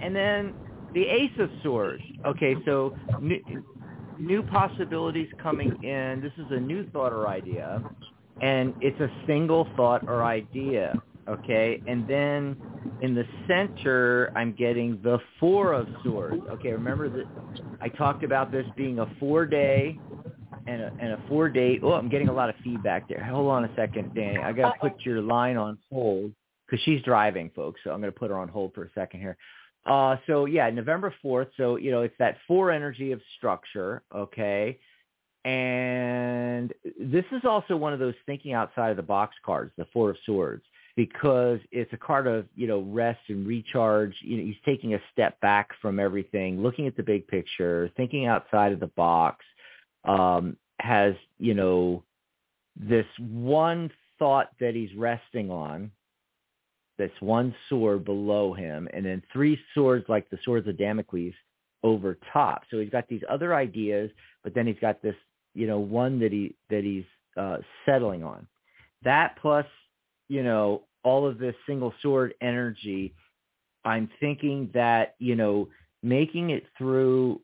[0.00, 0.54] And then
[0.94, 2.02] the Ace of Swords.
[2.26, 3.40] Okay, so new,
[4.18, 6.20] new possibilities coming in.
[6.20, 7.82] This is a new thought or idea,
[8.40, 11.00] and it's a single thought or idea.
[11.28, 12.56] Okay, and then
[13.00, 16.42] in the center, I'm getting the Four of Swords.
[16.50, 17.24] Okay, remember that
[17.80, 19.98] I talked about this being a four-day
[20.66, 21.78] and a, and a four-day.
[21.82, 23.22] Oh, I'm getting a lot of feedback there.
[23.24, 24.38] Hold on a second, Danny.
[24.38, 26.32] I got to put your line on hold
[26.66, 27.80] because she's driving, folks.
[27.84, 29.36] So I'm going to put her on hold for a second here.
[29.84, 31.48] Uh, so yeah, November 4th.
[31.56, 34.02] So, you know, it's that four energy of structure.
[34.14, 34.78] Okay.
[35.44, 40.10] And this is also one of those thinking outside of the box cards, the four
[40.10, 40.62] of swords,
[40.94, 44.14] because it's a card of, you know, rest and recharge.
[44.20, 48.26] You know, he's taking a step back from everything, looking at the big picture, thinking
[48.26, 49.44] outside of the box,
[50.04, 52.04] um, has, you know,
[52.76, 53.90] this one
[54.20, 55.90] thought that he's resting on,
[57.02, 61.34] this one sword below him, and then three swords like the swords of Damocles
[61.82, 62.62] over top.
[62.70, 64.10] So he's got these other ideas,
[64.44, 65.16] but then he's got this,
[65.54, 67.04] you know, one that he that he's
[67.36, 68.46] uh, settling on.
[69.02, 69.66] That plus,
[70.28, 73.14] you know, all of this single sword energy.
[73.84, 75.68] I'm thinking that you know,
[76.04, 77.40] making it through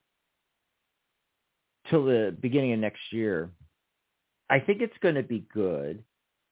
[1.91, 3.51] till the beginning of next year,
[4.49, 6.05] I think it's going to be good.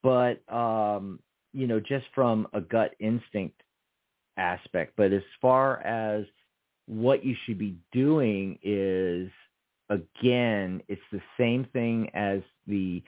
[0.03, 1.21] But um,
[1.57, 3.62] you know, just from a gut instinct
[4.37, 4.92] aspect.
[4.95, 6.27] But as far as
[6.87, 9.31] what you should be doing is
[9.88, 13.03] again, it's the same thing as the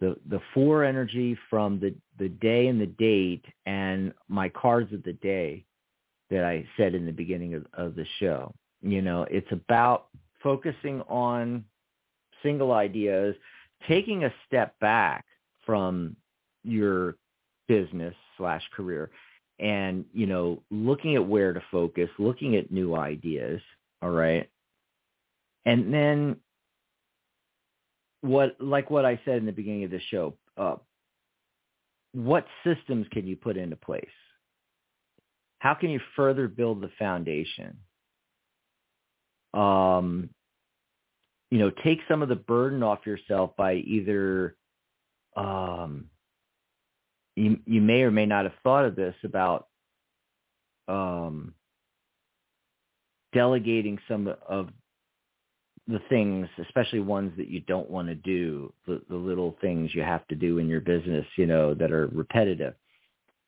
[0.00, 5.02] the the four energy from the the day and the date and my cards of
[5.02, 5.62] the day
[6.30, 8.54] that I said in the beginning of, of the show.
[8.80, 10.06] You know, it's about
[10.42, 11.66] focusing on
[12.42, 13.34] single ideas,
[13.86, 15.26] taking a step back
[15.66, 16.16] from
[16.64, 17.16] your
[17.70, 19.10] business slash career.
[19.60, 23.60] And you know looking at where to focus looking at new ideas
[24.02, 24.48] all right?
[25.66, 26.36] And then
[28.22, 30.76] what like what i said in the beginning of the show uh,
[32.12, 34.04] what systems can you put into place?
[35.60, 37.78] How can you further build the foundation?
[39.54, 40.30] Um
[41.50, 44.56] you know take some of the burden off yourself by either
[45.36, 46.06] um
[47.36, 49.68] you you may or may not have thought of this about
[50.88, 51.54] um,
[53.32, 54.68] delegating some of
[55.86, 60.02] the things, especially ones that you don't want to do, the, the little things you
[60.02, 62.74] have to do in your business, you know, that are repetitive.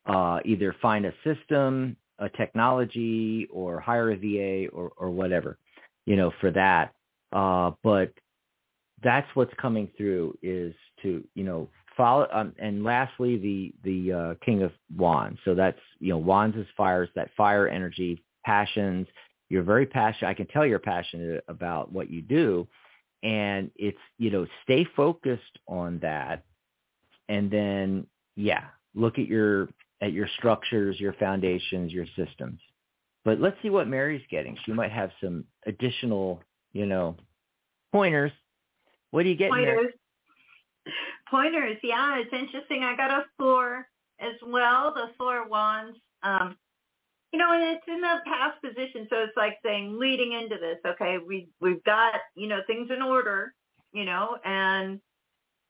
[0.06, 5.58] Uh, either find a system, a technology, or hire a VA or, or whatever,
[6.06, 6.92] you know, for that.
[7.32, 8.12] Uh, but
[9.02, 14.34] that's what's coming through is to you know follow um, and lastly the the uh,
[14.44, 15.38] king of wands.
[15.44, 19.06] So that's you know wands is fires that fire energy passions.
[19.48, 22.66] You're very passionate i can tell you're passionate about what you do.
[23.22, 26.44] And it's you know stay focused on that.
[27.28, 29.68] And then yeah look at your
[30.00, 32.60] at your structures your foundations your systems.
[33.24, 34.56] But let's see what mary's getting.
[34.64, 37.16] She might have some additional you know
[37.92, 38.32] pointers.
[39.10, 39.92] What do you get pointers
[41.32, 43.88] pointers yeah it's interesting i got a four
[44.20, 46.56] as well the four wands um
[47.32, 50.76] you know, and it's in the past position, so it's like saying leading into this,
[50.86, 53.54] okay, we we've got you know things in order,
[53.92, 55.00] you know, and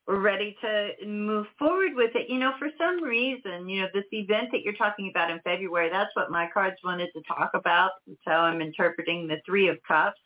[0.05, 2.29] we're ready to move forward with it.
[2.29, 5.89] You know, for some reason, you know, this event that you're talking about in February,
[5.89, 7.91] that's what my cards wanted to talk about.
[8.27, 10.19] So I'm interpreting the Three of Cups.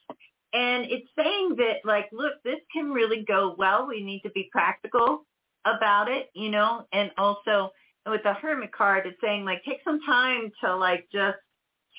[0.53, 3.87] And it's saying that, like, look, this can really go well.
[3.87, 5.25] We need to be practical
[5.65, 7.71] about it, you know, and also
[8.09, 11.37] with the hermit card, it's saying like take some time to like just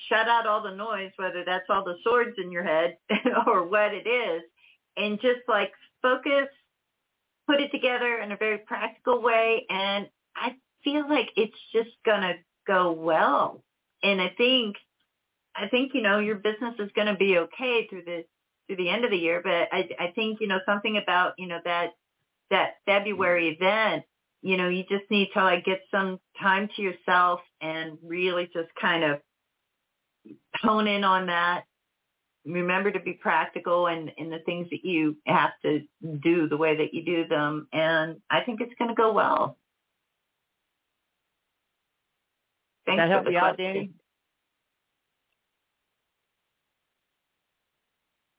[0.07, 2.97] shut out all the noise, whether that's all the swords in your head
[3.47, 4.41] or what it is,
[4.97, 6.47] and just like focus,
[7.47, 9.65] put it together in a very practical way.
[9.69, 12.35] And I feel like it's just gonna
[12.65, 13.63] go well.
[14.03, 14.77] And I think,
[15.55, 18.23] I think you know your business is gonna be okay through the
[18.69, 19.41] through the end of the year.
[19.43, 21.89] But I I think you know something about you know that
[22.51, 23.63] that February mm-hmm.
[23.63, 24.05] event
[24.41, 28.69] you know, you just need to like get some time to yourself and really just
[28.79, 29.19] kind of
[30.55, 31.63] hone in on that.
[32.45, 35.81] Remember to be practical and in the things that you have to
[36.23, 37.67] do the way that you do them.
[37.73, 39.57] And I think it's going to go well.
[42.85, 43.91] Thanks that help you out, Danny?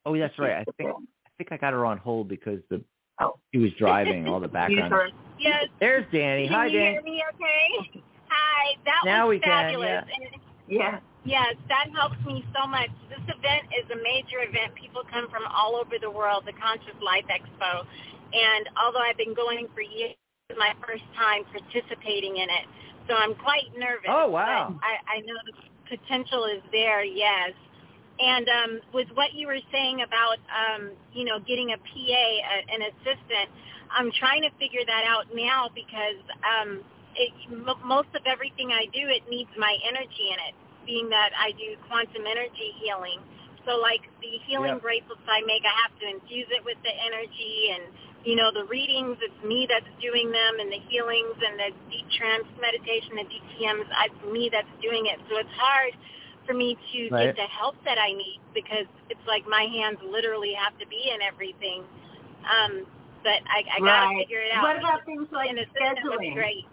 [0.07, 0.53] Oh, that's right.
[0.57, 2.83] I think I think I got her on hold because the
[3.23, 3.37] Oh.
[3.53, 5.13] He was driving all the background.
[5.39, 5.67] Yes.
[5.79, 6.49] There's Danny.
[6.49, 6.91] Can Hi, you Danny.
[6.93, 8.03] hear me okay?
[8.29, 8.77] Hi.
[8.87, 10.05] That Now was we can, fabulous.
[10.09, 10.17] yeah.
[10.17, 10.99] And Yeah.
[11.23, 12.89] Yes, that helps me so much.
[13.11, 14.73] This event is a major event.
[14.75, 17.85] People come from all over the world, the Conscious Life Expo.
[18.33, 20.17] And although I've been going for years,
[20.49, 22.65] it's my first time participating in it.
[23.07, 24.09] So I'm quite nervous.
[24.09, 24.73] Oh, wow.
[24.73, 25.53] But I, I know the
[25.95, 27.53] potential is there, yes.
[28.21, 32.57] And um, with what you were saying about, um, you know, getting a PA, a,
[32.77, 33.49] an assistant,
[33.91, 36.85] I'm trying to figure that out now because um,
[37.17, 40.55] it, m- most of everything I do, it needs my energy in it,
[40.87, 43.25] being that I do quantum energy healing.
[43.67, 44.83] So like the healing Yep.
[44.83, 47.85] bracelets I make, I have to infuse it with the energy and,
[48.25, 52.09] you know, the readings, it's me that's doing them and the healings and the deep
[52.13, 55.21] trance meditation, the DTMs, it's me that's doing it.
[55.33, 55.93] So it's hard
[56.47, 57.27] for me to Right.
[57.27, 61.11] get the help that I need because it's like my hands literally have to be
[61.15, 61.85] in everything.
[62.45, 62.87] Um,
[63.23, 64.19] but I, I gotta Right.
[64.21, 64.63] figure it out.
[64.63, 66.35] What about things like an assistant would be scheduling?
[66.35, 66.65] great.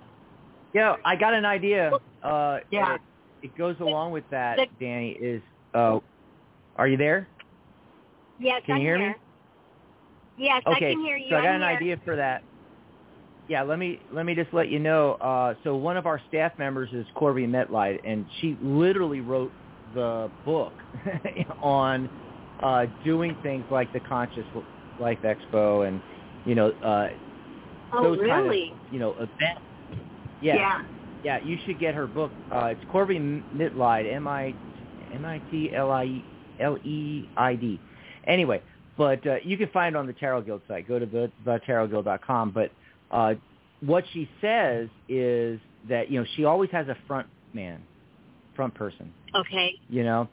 [0.74, 1.92] Yeah, I got an idea.
[2.24, 2.96] Uh, Yeah.
[2.96, 3.02] It,
[3.42, 5.12] it goes along with that, The- Danny.
[5.12, 5.42] Is
[5.74, 6.00] uh,
[6.76, 7.30] are you there?
[8.40, 9.16] Yes, Can I'm you hear me?
[10.38, 11.30] Yes, Okay, I can hear you.
[11.30, 11.78] so I got I'm an here.
[11.78, 12.44] idea for that.
[13.48, 15.14] Yeah, let me let me just let you know.
[15.14, 19.52] Uh, so one of our staff members is Corbie Mitleid, and she literally wrote
[19.94, 20.74] the book
[21.62, 22.10] on
[22.62, 24.46] uh, doing things like the Conscious
[25.00, 26.02] Life Expo, and
[26.46, 27.08] you know uh,
[27.94, 28.74] Oh, those kind of really?
[28.92, 29.62] you know events.
[30.42, 30.82] Yeah,
[31.24, 32.32] yeah, you should get her book.
[32.54, 33.18] Uh, it's Corbie
[33.56, 34.54] Mitleid, M I
[35.14, 36.22] M I T L I
[36.60, 37.80] L E I D.
[38.28, 38.62] Anyway,
[38.98, 40.88] but uh, you can find it on the Tarot Guild site.
[40.88, 42.52] Go to the thetarotguild.com.
[42.52, 42.72] But
[43.12, 43.36] uh,
[43.82, 47.82] what she says is that you know she always has a front man,
[48.56, 49.14] front person.
[49.36, 49.74] Okay.
[49.90, 50.28] You know,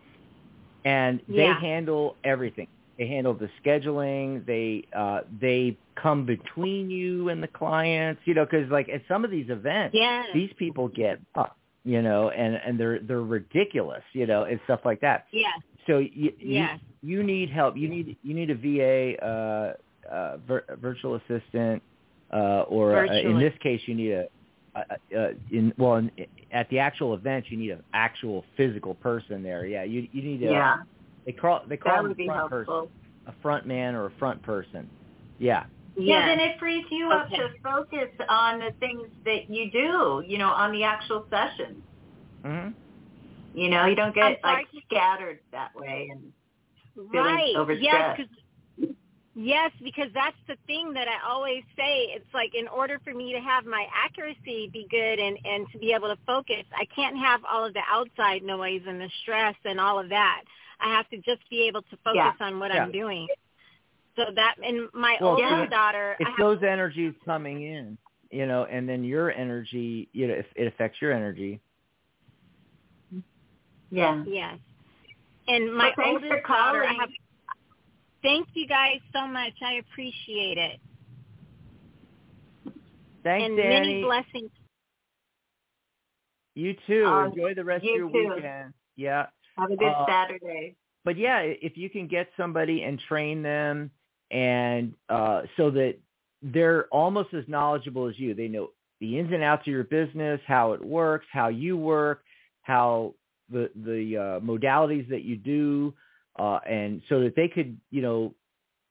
[0.84, 2.68] and they handle everything.
[2.98, 4.46] They handle the scheduling.
[4.46, 8.22] They uh, they come between you and the clients.
[8.24, 10.26] You know, because like at some of these events, Yes.
[10.34, 11.56] these people get up.
[11.84, 14.02] You know, and and they're they're ridiculous.
[14.12, 15.26] You know, and stuff like that.
[15.32, 15.52] Yes.
[15.86, 16.78] So you, Yes.
[17.02, 17.76] you you need help.
[17.76, 19.74] You need you need a VA, uh,
[20.10, 21.82] uh, vir- virtual assistant,
[22.34, 24.26] uh, or uh, in this case, you need a,
[24.74, 24.82] a,
[25.16, 26.10] a in well in,
[26.52, 29.66] at the actual event, you need an actual physical person there.
[29.66, 30.76] Yeah, you you need a Yeah.
[31.26, 32.58] they call they call That them would front helpful.
[32.66, 32.90] person,
[33.26, 34.88] a front man or a front person.
[35.38, 35.64] Yeah,
[35.96, 36.28] Yeah, Yes.
[36.28, 40.48] then it frees you up to focus on the things that you do, you know,
[40.50, 41.82] on the actual session.
[42.44, 42.68] hmm
[43.54, 46.32] You know, you don't get like scattered that way and
[46.94, 47.52] feeling right.
[47.54, 48.16] Yes, overstressed.
[48.16, 48.26] 'cause-
[49.34, 52.06] yes, because that's the thing that I always say.
[52.14, 55.78] It's like in order for me to have my accuracy be good and and to
[55.78, 59.54] be able to focus, I can't have all of the outside noise and the stress
[59.64, 60.42] and all of that.
[60.80, 63.26] I have to just be able to focus on what I'm doing.
[64.16, 65.66] So that and my Well, oldest yeah.
[65.66, 67.98] daughter, It's I have, those energies coming in,
[68.30, 71.60] you know, and then your energy, you know, it, it affects your energy.
[73.90, 74.24] Yeah.
[74.26, 74.58] yes,
[75.48, 77.08] and my Well, thanks for oldest daughter, I have.
[78.24, 79.52] Thank you guys so much.
[79.64, 80.80] I appreciate it,
[83.22, 83.70] Thanks, and Danny.
[83.70, 84.50] many blessings.
[86.56, 87.04] You too.
[87.06, 88.34] Um, Enjoy the rest you of your too.
[88.36, 88.74] weekend.
[88.96, 89.26] Yeah.
[89.58, 90.76] Have a good Uh, Saturday.
[91.04, 93.90] but yeah, if you can get somebody and train them
[94.30, 95.96] and uh so that
[96.42, 98.34] they're almost as knowledgeable as you.
[98.34, 98.70] They know
[99.00, 102.22] the ins and outs of your business, how it works, how you work,
[102.62, 103.14] how
[103.50, 105.94] the the uh modalities that you do
[106.38, 108.34] uh and so that they could, you know,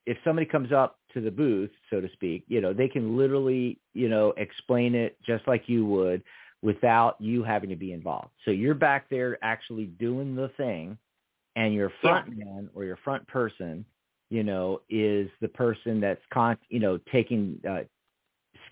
[0.06, 3.78] if somebody comes up to the booth, so to speak, you know, they can literally,
[3.94, 6.22] you know, explain it just like you would
[6.62, 8.30] without you having to be involved.
[8.44, 10.98] So you're back there actually doing the thing
[11.56, 13.84] and your front man or your front person,
[14.30, 17.82] you know, is the person that's con, you know, taking, uh,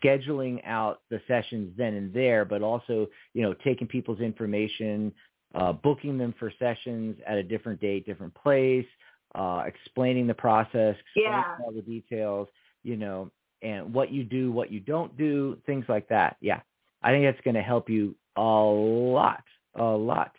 [0.03, 5.13] scheduling out the sessions then and there, but also, you know, taking people's information,
[5.55, 8.87] uh, booking them for sessions at a different date, different place,
[9.35, 11.57] uh, explaining the process, explaining Yeah.
[11.65, 12.49] all the details,
[12.83, 13.31] you know,
[13.63, 16.37] and what you do, what you don't do, things like that.
[16.41, 16.61] Yeah.
[17.03, 19.45] I think that's going to help you a lot,
[19.75, 20.33] a lot.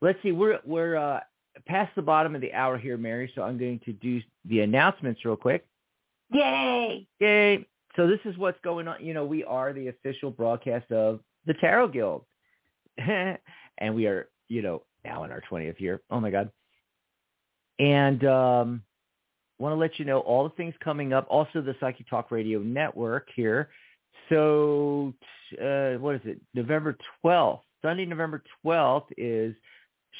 [0.00, 1.20] Let's see, we're, we're, uh,
[1.66, 5.24] past the bottom of the hour here, Mary, so I'm going to do the announcements
[5.24, 5.66] real quick.
[6.30, 7.06] Yay.
[7.18, 7.66] Yay.
[7.96, 9.04] So this is what's going on.
[9.04, 12.24] You know, we are the official broadcast of the Tarot Guild.
[12.98, 16.02] and we are, you know, now in our 20th year.
[16.10, 16.50] Oh my God.
[17.78, 18.82] And um
[19.58, 21.26] want to let you know all the things coming up.
[21.30, 23.70] Also the Psychic Talk Radio Network here.
[24.28, 25.14] So
[25.62, 26.40] uh what is it?
[26.52, 27.60] November 12th.
[27.82, 29.54] Sunday, November 12th is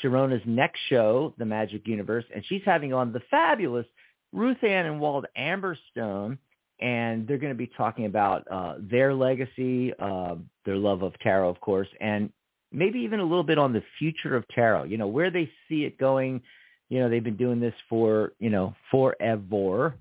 [0.02, 3.84] Sharona's next show, The Magic Universe, and she's having on the fabulous
[4.32, 6.38] Ruth Ann and Wald Amberstone,
[6.80, 11.50] and they're going to be talking about uh, their legacy, uh, their love of tarot,
[11.50, 12.32] of course, and
[12.72, 14.84] maybe even a little bit on the future of tarot.
[14.84, 16.42] You know, where they see it going.
[16.88, 19.94] You know, they've been doing this for you know forever,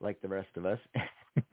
[0.00, 0.78] like the rest of us.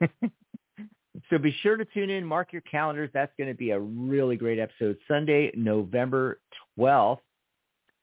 [1.30, 3.10] so be sure to tune in, mark your calendars.
[3.12, 4.98] That's going to be a really great episode.
[5.08, 6.40] Sunday, November
[6.76, 7.22] twelfth.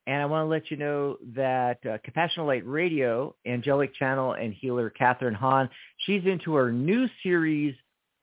[0.06, 4.54] And I want to let you know that uh, Compassionate Light Radio, Angelic Channel and
[4.54, 7.74] healer Catherine Hahn, she's into her new series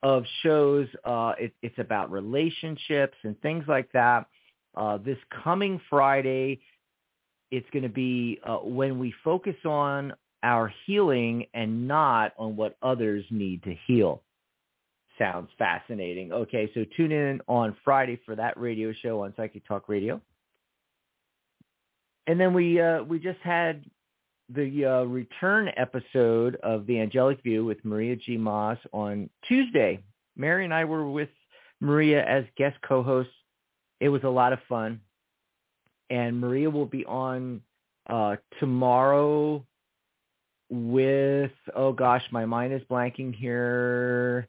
[0.03, 0.87] of shows.
[1.03, 4.27] Uh, it, it's about relationships and things like that.
[4.75, 6.61] Uh, this coming Friday,
[7.51, 12.77] it's going to be uh, when we focus on our healing and not on what
[12.81, 14.23] others need to heal.
[15.19, 16.31] Sounds fascinating.
[16.31, 20.19] Okay, so tune in on Friday for that radio show on Psychic Talk Radio
[22.27, 23.83] and then we uh, we just had
[24.53, 28.37] the uh, return episode of the Angelic View with Maria G.
[28.37, 30.03] Moss on Tuesday.
[30.35, 31.29] Mary and I were with
[31.79, 33.33] Maria as guest co-hosts.
[33.99, 34.99] It was a lot of fun,
[36.09, 37.61] and Maria will be on
[38.09, 39.63] uh, tomorrow
[40.69, 44.47] with oh gosh, my mind is blanking here.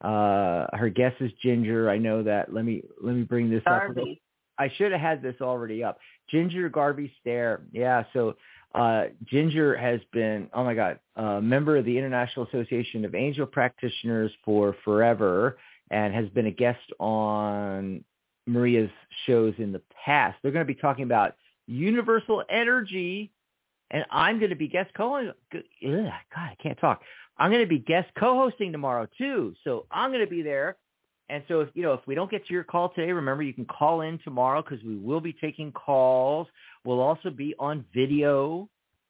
[0.00, 1.90] Uh, her guest is Ginger.
[1.90, 2.52] I know that.
[2.52, 3.82] Let me let me bring this up.
[3.82, 4.20] Darby.
[4.58, 5.98] I should have had this already up.
[6.28, 7.62] Ginger Garvey Stare.
[7.72, 8.34] Yeah, so
[8.74, 13.46] uh, Ginger has been, oh my God, a member of the International Association of Angel
[13.46, 15.58] Practitioners for forever
[15.90, 18.04] and has been a guest on
[18.46, 18.90] Maria's
[19.26, 20.38] shows in the past.
[20.42, 21.34] They're going to be talking about
[21.66, 23.30] universal energy,
[23.90, 27.02] and I'm going to be guest co God, I can't talk.
[27.38, 30.76] I'm going to be guest co-hosting tomorrow too, so I'm going to be there.
[31.30, 33.52] And so if you know if we don't get to your call today, remember you
[33.52, 36.46] can call in tomorrow because we will be taking calls.
[36.84, 38.68] We'll also be on video.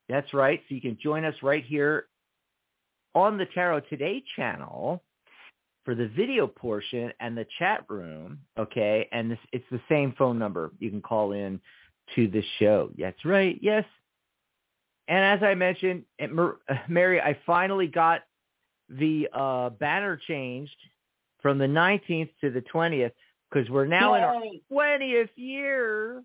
[0.08, 0.60] That's right.
[0.68, 2.06] So you can join us right here
[3.14, 5.02] on the Tarot Today channel
[5.84, 8.40] for the video portion and the chat room.
[8.58, 10.72] Okay, and this it's the same phone number.
[10.80, 11.60] You can call in
[12.14, 12.90] to the show.
[12.98, 13.58] That's right.
[13.62, 13.84] Yes.
[15.08, 16.04] And as I mentioned,
[16.88, 18.22] Mary, I finally got
[18.88, 20.76] the uh, banner changed
[21.40, 23.12] from the 19th to the 20th
[23.50, 24.18] because we're now Yay.
[24.18, 26.22] in our 20th year.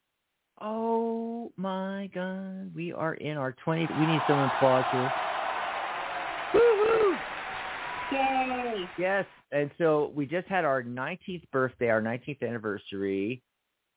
[0.61, 3.99] Oh my God, we are in our 20th.
[3.99, 5.13] We need some applause here.
[6.53, 7.15] Woo-hoo!
[8.11, 8.89] Yay.
[8.97, 13.41] Yes, and so we just had our 19th birthday, our 19th anniversary,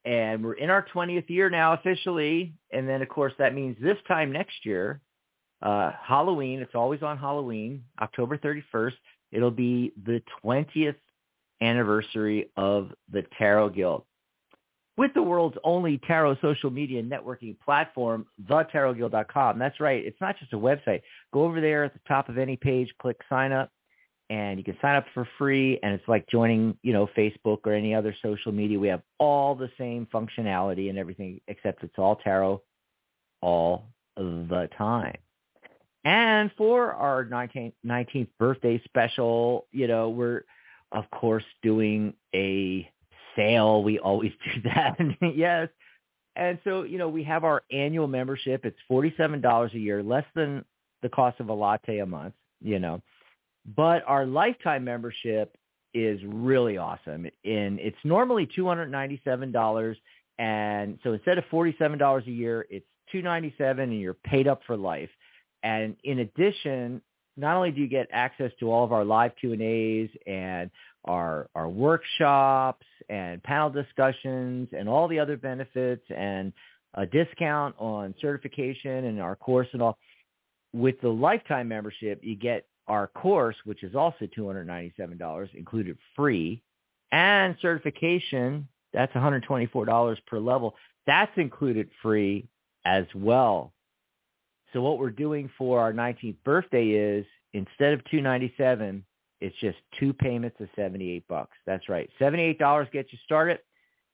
[0.04, 2.54] and we're in our 20th year now officially.
[2.72, 5.00] And then, of course, that means this time next year,
[5.62, 6.60] uh, Halloween.
[6.60, 8.94] It's always on Halloween, October 31st.
[9.32, 10.94] It'll be the 20th
[11.60, 14.04] anniversary of the Tarot Guild.
[14.96, 19.58] with the world's only tarot social media networking platform, thetarotguild.com.
[19.58, 20.04] That's right.
[20.04, 21.02] It's not just a website.
[21.32, 23.70] Go over there at the top of any page, click sign up,
[24.30, 25.78] and you can sign up for free.
[25.82, 28.78] And it's like joining, you know, Facebook or any other social media.
[28.78, 32.62] We have all the same functionality and everything, except it's all tarot
[33.42, 33.84] all
[34.16, 35.16] the time.
[36.06, 40.42] And for our 19th, 19th birthday special, you know, we're,
[40.92, 42.90] of course, doing a
[43.34, 43.82] sale.
[43.82, 44.96] We always do that.
[45.34, 45.68] yes.
[46.36, 48.64] And so, you know, we have our annual membership.
[48.64, 50.64] It's $47 a year, less than
[51.02, 53.00] the cost of a latte a month, you know.
[53.74, 55.56] But our lifetime membership
[55.94, 57.26] is really awesome.
[57.44, 59.96] And it's normally $297.
[60.38, 65.08] And so instead of $47 a year, it's 297 and you're paid up for life.
[65.62, 67.00] And in addition,
[67.36, 70.70] not only do you get access to all of our live Q&As and
[71.04, 76.52] our our workshops and panel discussions and all the other benefits and
[76.94, 79.98] a discount on certification and our course and all.
[80.72, 86.62] With the lifetime membership, you get our course, which is also $297 included free,
[87.12, 90.74] and certification, that's $124 per level.
[91.06, 92.48] That's included free
[92.84, 93.72] as well.
[94.76, 97.24] So what we're doing for our 19th birthday is
[97.54, 99.02] instead of 297
[99.40, 101.56] it's just two payments of 78 bucks.
[101.64, 102.10] That's right.
[102.20, 103.58] $78 gets you started.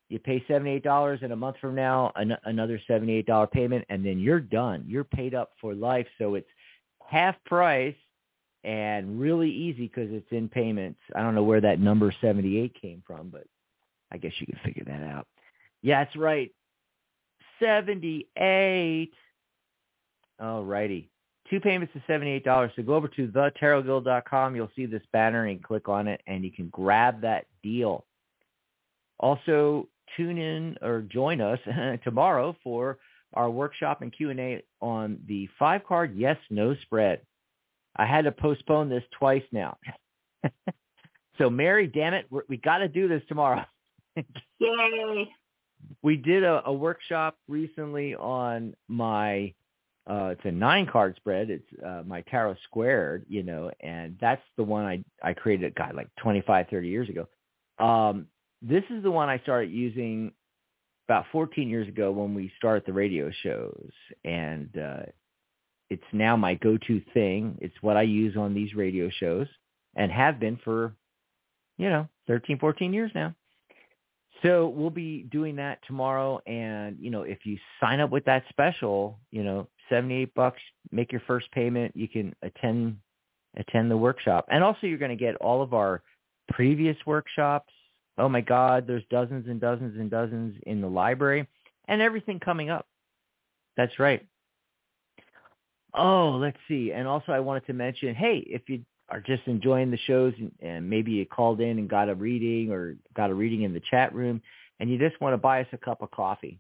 [0.09, 4.41] You pay $78 and a month from now, an- another $78 payment, and then you're
[4.41, 4.85] done.
[4.87, 6.07] You're paid up for life.
[6.19, 6.49] So it's
[7.09, 7.97] half price
[8.63, 11.01] and really easy because it's in payments.
[11.17, 13.47] I don't know where that number 78 came from, but
[14.13, 15.27] I guess you can figure that out.
[15.83, 16.53] Yeah, that's right.
[17.59, 19.13] 78.
[20.41, 21.13] All righty
[21.53, 22.71] two payments of $78.
[22.75, 24.57] So go over to thetarotguild.com.
[24.57, 28.07] You'll see this banner and click on it, and you can grab that deal.
[29.21, 31.59] Also, tune in or join us
[32.05, 32.99] tomorrow for
[33.35, 37.21] our workshop and Q&A on the five-card yes-no spread.
[37.97, 39.77] I had to postpone this twice now.
[41.39, 43.65] so, Mary, damn it, we got to do this tomorrow.
[44.59, 45.29] Yay.
[46.03, 49.53] We did a, a workshop recently on my
[50.09, 51.51] uh, it's a nine card spread.
[51.51, 55.95] It's uh, my tarot squared, you know, and that's the one I I created, God,
[55.95, 57.29] like 25, 30 years ago.
[57.79, 58.27] Um,
[58.61, 60.33] this is the one I started using
[61.09, 63.91] about 14 years ago when we started the radio shows,
[64.25, 65.03] and uh,
[65.91, 67.59] it's now my go-to thing.
[67.61, 69.47] It's what I use on these radio shows
[69.95, 70.95] and have been for,
[71.77, 73.35] you know, 13, 14 years now.
[74.43, 76.41] So we'll be doing that tomorrow.
[76.47, 81.13] And, you know, if you sign up with that special, you know, 78 bucks, make
[81.13, 82.97] your first payment, you can attend
[83.57, 84.47] attend the workshop.
[84.51, 86.03] And also you're going to get all of our
[86.49, 87.73] previous workshops.
[88.19, 91.47] Oh my God, there's dozens and dozens and dozens in the library
[91.89, 92.87] and everything coming up.
[93.77, 94.27] That's right.
[95.95, 96.93] Oh, let's see.
[96.93, 98.83] And also I wanted to mention, hey, if you
[99.13, 102.97] are just enjoying the shows and, maybe you called in and got a reading or
[103.15, 104.41] got a reading in the chat room
[104.81, 106.59] and you just want to buy us a cup of coffee,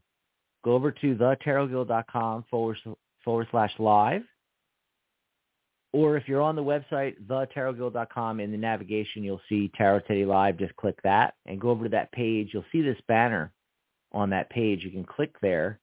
[0.65, 2.77] go over to thetarotguild.com forward,
[3.25, 4.23] forward slash live.
[5.95, 10.59] Or if you're on the website, thetarotguild.com, in the navigation, you'll see Tarot Today Live.
[10.59, 12.51] Just click that and go over to that page.
[12.53, 13.53] You'll see this banner
[14.13, 14.85] on that page.
[14.85, 15.81] You can click there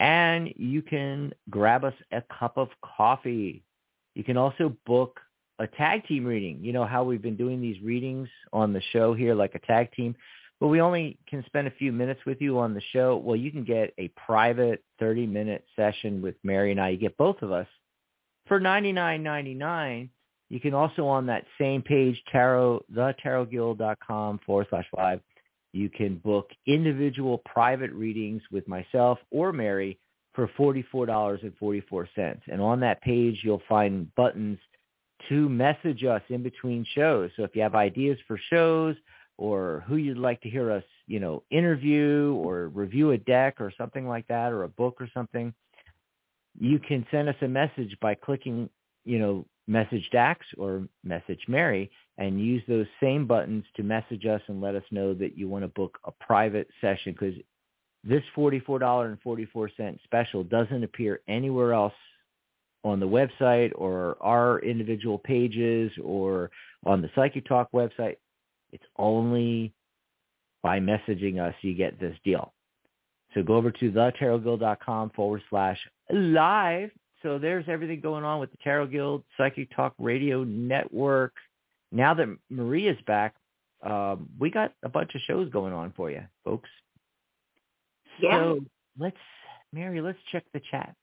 [0.00, 3.64] and you can grab us a cup of coffee.
[4.14, 5.18] You can also book
[5.58, 6.58] a tag team reading.
[6.62, 9.92] You know how we've been doing these readings on the show here like a tag
[9.92, 10.14] team,
[10.60, 13.16] but we only can spend a few minutes with you on the show.
[13.16, 16.90] Well, you can get a private 30-minute session with Mary and I.
[16.90, 17.68] You get both of us
[18.46, 20.08] for $99.99.
[20.50, 25.20] You can also on that same page, tarot, thetarotguild.com forward slash live,
[25.72, 29.98] you can book individual private readings with myself or Mary
[30.32, 32.40] for $44.44.
[32.46, 34.58] And on that page, you'll find buttons–
[35.28, 37.30] to message us in between shows.
[37.36, 38.96] So if you have ideas for shows
[39.36, 43.72] or who you'd like to hear us, you know, interview or review a deck or
[43.76, 45.52] something like that or a book or something,
[46.58, 48.68] you can send us a message by clicking,
[49.04, 54.42] you know, message Dax or message Mary and use those same buttons to message us
[54.48, 57.34] and let us know that you want to book a private session because
[58.04, 61.94] this $44.44 special doesn't appear anywhere else
[62.84, 66.50] on the website or our individual pages or
[66.84, 68.16] on the Psychic Talk website.
[68.72, 69.72] It's only
[70.62, 72.52] by messaging us you get this deal.
[73.34, 75.78] So go over to thetarotguild.com forward slash
[76.10, 76.90] live.
[77.22, 81.32] So there's everything going on with the Tarot Guild, Psychic Talk Radio Network.
[81.90, 83.34] Now that Maria's back,
[83.82, 86.68] um, we got a bunch of shows going on for you, folks.
[88.20, 88.38] Yeah.
[88.38, 88.60] So
[88.98, 89.16] let's,
[89.72, 90.94] Mary, let's check the chat.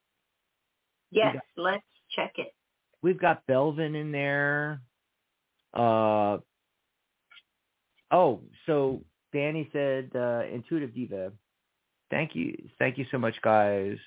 [1.12, 1.86] Yes, got- let's
[2.16, 2.54] check it.
[3.02, 4.82] We've got Belvin in there.
[5.74, 6.38] Uh,
[8.12, 9.04] oh, so
[9.34, 11.32] Danny said, uh, Intuitive Diva.
[12.10, 12.70] Thank you.
[12.78, 13.98] Thank you so much, guys.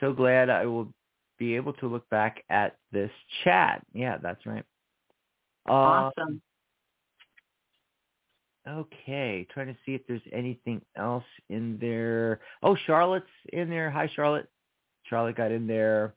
[0.00, 0.92] So glad I will
[1.38, 3.10] be able to look back at this
[3.44, 3.84] chat.
[3.92, 4.64] Yeah, that's right.
[5.68, 6.42] Uh, Awesome.
[8.66, 12.40] Okay, trying to see if there's anything else in there.
[12.62, 13.90] Oh, Charlotte's in there.
[13.90, 14.48] Hi, Charlotte.
[15.04, 16.14] Charlotte got in there.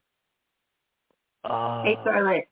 [1.49, 2.47] Uh, Hey, Charlotte.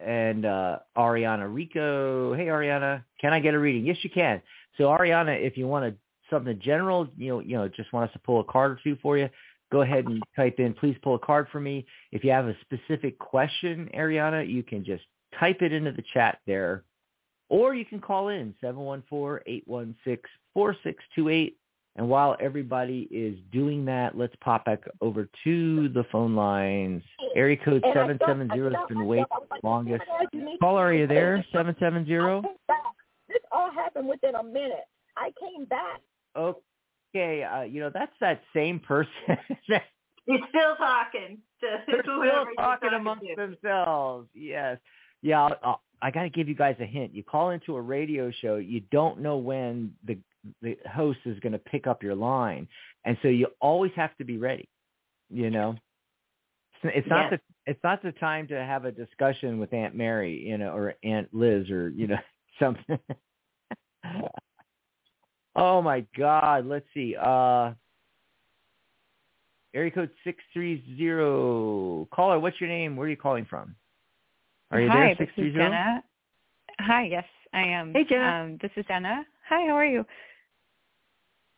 [0.00, 2.34] and uh, Ariana Rico.
[2.34, 3.86] Hey, Ariana, can I get a reading?
[3.86, 4.40] Yes, you can.
[4.76, 5.98] So, Ariana, if you want to
[6.30, 8.96] something general, you know, you know, just want us to pull a card or two
[9.00, 9.28] for you,
[9.72, 11.86] go ahead and type in, please pull a card for me.
[12.12, 15.04] If you have a specific question, Ariana, you can just
[15.38, 16.84] type it into the chat there,
[17.48, 21.54] or you can call in 714-816-4628.
[21.98, 27.02] And while everybody is doing that, let's pop back over to the phone lines.
[27.34, 29.64] Area code And I seven thought- seven zero I has been waiting I was like,
[29.64, 30.04] longest.
[30.08, 31.44] my God, you need- Caller, are you there?
[31.52, 32.40] Seven seven I zero.
[32.42, 32.94] came back.
[33.28, 34.86] This all happened within a minute.
[35.16, 36.00] I came back.
[37.14, 39.10] Okay, uh, you know that's that same person.
[39.68, 39.82] They're
[40.26, 41.38] You're still talking.
[41.60, 41.66] To
[42.00, 43.34] still whoever you're talking amongst to.
[43.36, 44.28] themselves.
[44.34, 44.78] Yes.
[45.22, 47.12] Yeah, I'll, I'll, I got to give you guys a hint.
[47.12, 50.16] You call into a radio show, you don't know when the
[50.62, 52.68] the host is going to pick up your line,
[53.04, 54.68] and so you always have to be ready.
[55.30, 55.76] You know,
[56.82, 57.40] it's, it's not Yes.
[57.66, 60.94] the it's not the time to have a discussion with Aunt Mary, you know, or
[61.04, 62.18] Aunt Liz, or you know
[62.58, 62.98] something.
[65.56, 66.66] oh my God!
[66.66, 67.14] Let's see.
[67.20, 67.72] Uh,
[69.74, 72.08] area code six three zero.
[72.12, 72.96] Caller, what's your name?
[72.96, 73.74] Where are you calling from?
[74.70, 75.14] Are you Hi, there?
[75.18, 75.64] this is three zero.
[75.66, 76.02] Jenna.
[76.80, 77.92] Hi, yes, I am.
[77.92, 78.44] Hey, Jenna.
[78.44, 79.24] Um, this is Jenna.
[79.48, 80.04] Hi, how are you?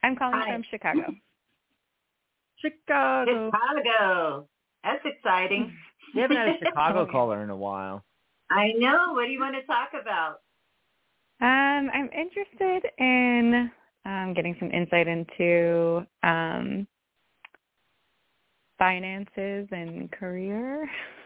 [0.05, 0.53] I'm calling Hi.
[0.55, 1.13] from Chicago.
[2.61, 3.51] Chicago.
[3.51, 4.49] Chicago.
[4.85, 5.73] That's exciting.
[6.15, 8.05] We haven't had a Chicago caller in a while.
[8.51, 9.13] I know.
[9.15, 10.41] What do you want to talk about?
[11.41, 13.71] Um, I'm interested in
[14.05, 16.87] um, getting some insight into um,
[18.79, 20.89] finances and career.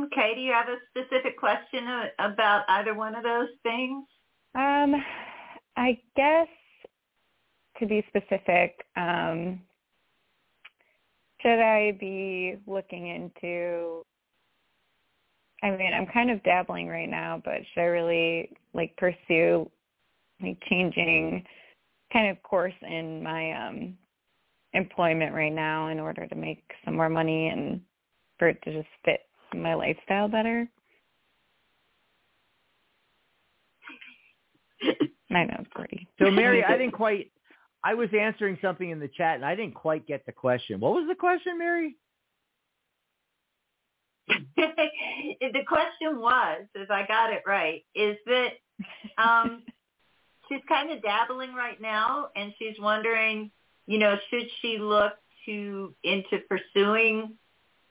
[0.00, 0.34] Okay.
[0.34, 1.86] Do you have a specific question
[2.18, 4.04] about either one of those things?
[4.54, 4.94] Um,
[5.76, 6.48] I guess
[7.78, 9.60] to be specific, um,
[11.40, 14.02] should I be looking into?
[15.62, 19.70] I mean, I'm kind of dabbling right now, but should I really like pursue
[20.42, 21.44] like changing
[22.12, 23.96] kind of course in my um
[24.72, 27.80] employment right now in order to make some more money and
[28.38, 29.20] for it to just fit
[29.52, 30.68] my lifestyle better?
[35.30, 36.08] I know it's pretty.
[36.18, 37.30] So Mary, I didn't quite.
[37.82, 40.80] I was answering something in the chat, and I didn't quite get the question.
[40.80, 41.96] What was the question, Mary?
[44.56, 48.52] the question was, if I got it right, is that
[49.18, 49.62] um,
[50.48, 53.50] she's kind of dabbling right now, and she's wondering,
[53.86, 55.12] you know, should she look
[55.44, 57.34] to into pursuing,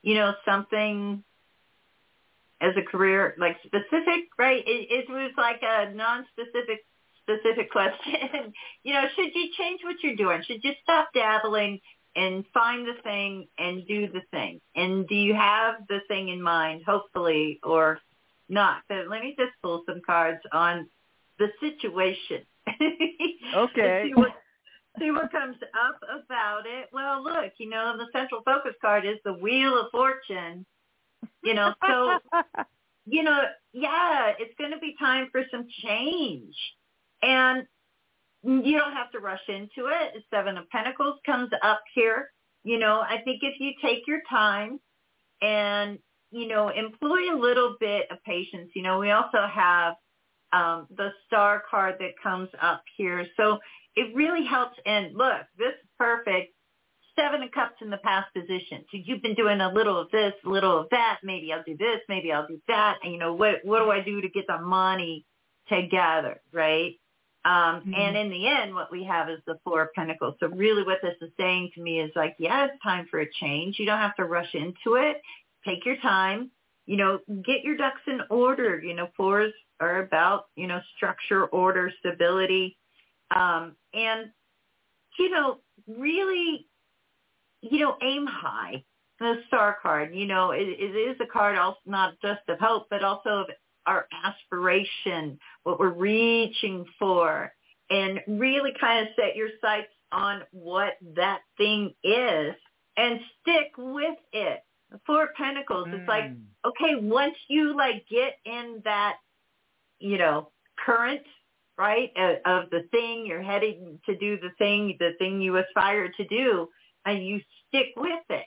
[0.02, 1.24] you know, something
[2.64, 4.64] as a career, like specific, right?
[4.66, 6.80] It, it was like a non-specific
[7.22, 8.54] specific question.
[8.84, 10.42] you know, should you change what you're doing?
[10.48, 11.80] Should you stop dabbling
[12.16, 14.62] and find the thing and do the thing?
[14.76, 18.00] And do you have the thing in mind, hopefully, or
[18.48, 18.84] not?
[18.88, 20.88] But let me just pull some cards on
[21.40, 22.46] the situation.
[23.56, 24.06] Okay.
[24.08, 24.32] see, what,
[24.98, 26.90] see what comes up about it.
[26.92, 30.66] Well, look, you know, the central focus card is the Wheel of Fortune.
[31.44, 32.20] You know, so
[33.06, 33.42] you know,
[33.74, 36.56] yeah, it's going to be time for some change.
[37.22, 37.66] And
[38.44, 40.24] you don't have to rush into it.
[40.30, 42.30] Seven of Pentacles comes up here.
[42.64, 44.80] You know, I think if you take your time
[45.42, 46.00] and,
[46.32, 49.96] you know, employ a little bit of patience, you know, we also have
[50.54, 53.26] um, the star card that comes up here.
[53.38, 53.60] So
[53.96, 54.78] it really helps.
[54.86, 56.53] And look, this is perfect.
[57.16, 58.84] Seven of Cups in the past position.
[58.92, 61.20] So you've been doing a little of this, a little of that.
[61.24, 62.00] Maybe I'll do this.
[62.10, 62.98] Maybe I'll do that.
[63.04, 65.26] And you know, what what do I do to get the money
[65.70, 67.00] together, right?
[67.46, 67.98] Um, Mhm.
[67.98, 70.36] And in the end, what we have is the Four of Pentacles.
[70.40, 73.30] So really what this is saying to me is like, yeah, it's time for a
[73.34, 73.80] change.
[73.80, 75.22] You don't have to rush into it.
[75.66, 76.52] Take your time.
[76.86, 78.82] You know, get your ducks in order.
[78.82, 82.78] You know, fours are about, you know, structure, order, stability.
[83.36, 84.32] Um, and,
[85.20, 86.68] you know, really,
[87.72, 88.84] you know, aim high.
[89.20, 92.88] The star card, you know, it, it is a card also not just of hope,
[92.90, 93.48] but also of
[93.86, 97.54] our aspiration, what we're reaching for.
[97.90, 102.56] and really kind of set your sights on what that thing is
[102.98, 104.64] and stick with it.
[104.92, 106.00] The Four Pentacles, mm.
[106.00, 106.42] it's like, mm.
[106.66, 109.18] okay, once you like get in that,
[110.00, 110.50] you know,
[110.84, 111.22] current,
[111.78, 116.10] right, of, of the thing, you're heading to do the thing, the thing you aspire
[116.10, 116.70] to do,
[117.06, 118.46] and you stick with it.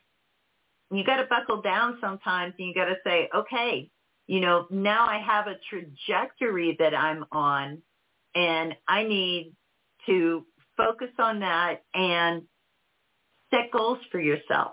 [0.91, 3.91] You got to buckle down sometimes and you got to say, okay,
[4.27, 7.83] you know, now I have a trajectory that I'm on
[8.35, 9.53] and I need
[10.07, 10.45] to
[10.77, 12.43] focus on that and
[13.51, 14.73] set goals for yourself.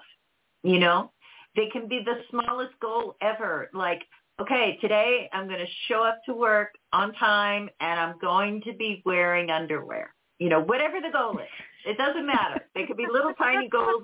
[0.63, 1.11] You know,
[1.55, 3.69] they can be the smallest goal ever.
[3.73, 4.01] Like,
[4.41, 8.73] okay, today I'm going to show up to work on time and I'm going to
[8.73, 10.13] be wearing underwear.
[10.39, 11.47] You know, whatever the goal is,
[11.85, 12.61] it doesn't matter.
[12.75, 14.03] They could be little tiny goals,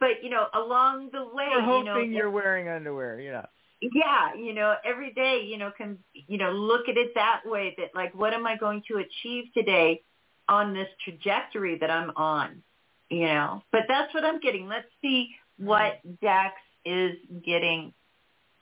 [0.00, 3.20] but you know, along the way, We're hoping you know, you're wearing underwear.
[3.20, 3.46] You know
[3.80, 7.74] yeah you know every day you know can you know look at it that way
[7.78, 10.02] that like what am i going to achieve today
[10.48, 12.62] on this trajectory that i'm on
[13.10, 13.62] you know?
[13.72, 14.68] But that's what i'm getting.
[14.68, 16.54] Let's see what dax
[16.84, 17.12] is
[17.44, 17.92] getting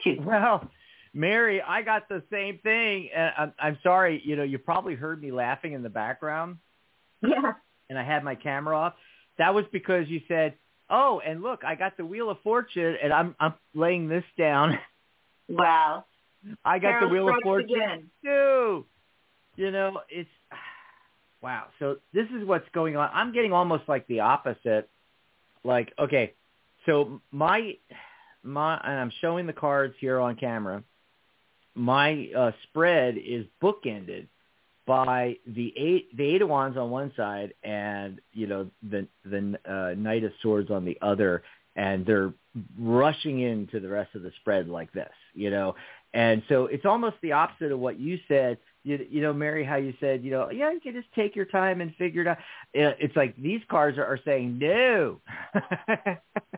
[0.04, 0.18] to.
[0.20, 0.68] Well
[1.14, 5.22] mary i got the same thing and i'm, I'm sorry you know you probably heard
[5.22, 6.58] me laughing in the background.
[7.22, 7.52] Yeah
[7.88, 8.94] and i had my camera off
[9.38, 10.54] that was because you said
[10.90, 14.78] oh and look i got the wheel of fortune and i'm i'm laying this down
[15.48, 16.04] Wow.
[16.64, 18.10] I got Carol the Wheel of Fortune again.
[18.22, 18.84] too.
[19.56, 20.28] You know, it's
[21.42, 21.66] wow.
[21.78, 23.10] So this is what's going on.
[23.12, 24.88] I'm getting almost like the opposite.
[25.64, 26.34] Like, okay,
[26.84, 27.76] so my
[28.42, 30.82] my and I'm showing the cards here on camera.
[31.74, 34.28] My uh, spread is bookended
[34.86, 39.58] by the eight the eight of wands on one side and you know the the
[39.68, 41.42] uh, knight of swords on the other
[41.76, 42.32] and they're
[42.78, 45.74] rushing into the rest of the spread like this, you know.
[46.14, 48.58] And so it's almost the opposite of what you said.
[48.82, 51.44] You, you know, Mary, how you said, you know, yeah, you can just take your
[51.44, 52.38] time and figure it out.
[52.72, 55.20] It's like these cards are, are saying no.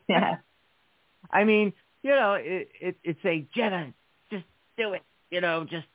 [0.09, 0.37] yeah.
[1.31, 1.72] I mean,
[2.03, 3.93] you know, it, it, it's a Jenna,
[4.31, 4.45] just
[4.76, 5.03] do it.
[5.31, 5.87] You know, just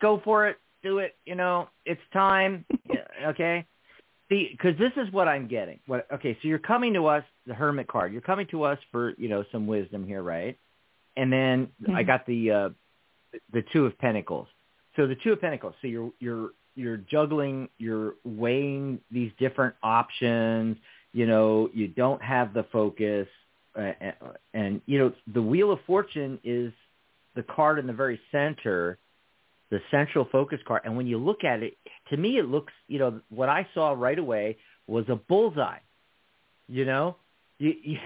[0.00, 1.16] go for it, do it.
[1.24, 2.64] You know, it's time.
[3.26, 3.66] okay.
[4.28, 5.78] See, because this is what I'm getting.
[5.86, 6.06] What?
[6.12, 8.12] Okay, so you're coming to us, the Hermit card.
[8.12, 10.56] You're coming to us for you know some wisdom here, right?
[11.16, 11.94] And then mm-hmm.
[11.94, 12.68] I got the uh,
[13.52, 14.48] the Two of Pentacles.
[14.96, 15.74] So the Two of Pentacles.
[15.82, 20.78] So you're you're you're juggling, you're weighing these different options.
[21.12, 23.28] You know, you don't have the focus,
[23.78, 23.92] uh,
[24.54, 26.72] and you know the Wheel of Fortune is
[27.34, 28.98] the card in the very center
[29.72, 30.82] the central focus card.
[30.84, 31.78] And when you look at it,
[32.10, 35.78] to me, it looks, you know, what I saw right away was a bullseye.
[36.68, 37.16] You know,
[37.58, 37.98] you you,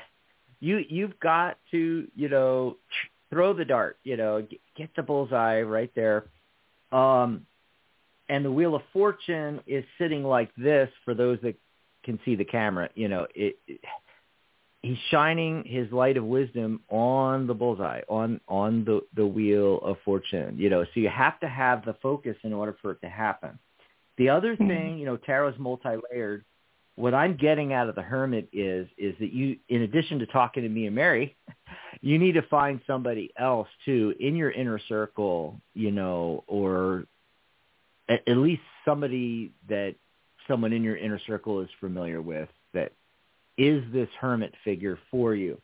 [0.60, 2.76] you you've got to, you know,
[3.30, 3.98] throw the dart.
[4.04, 4.46] You know,
[4.76, 6.26] get the bullseye right there.
[6.92, 7.46] Um,
[8.28, 11.56] and the wheel of fortune is sitting like this for those that
[12.04, 12.90] can see the camera.
[12.94, 13.80] You know, it, it
[14.82, 19.96] he's shining his light of wisdom on the bullseye, on on the the wheel of
[20.04, 20.56] fortune.
[20.58, 23.58] You know, so you have to have the focus in order for it to happen.
[24.18, 24.68] The other mm-hmm.
[24.68, 26.44] thing, you know, tarot's multi-layered.
[26.94, 30.62] What I'm getting out of the hermit is is that you, in addition to talking
[30.62, 31.36] to me and Mary,
[32.00, 37.04] you need to find somebody else too in your inner circle, you know, or
[38.08, 39.94] at, at least somebody that
[40.48, 42.92] someone in your inner circle is familiar with that
[43.56, 45.60] is this hermit figure for you?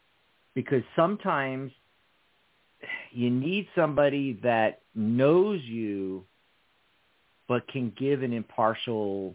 [0.54, 1.72] Because sometimes
[3.10, 6.24] you need somebody that knows you
[7.48, 9.34] but can give an impartial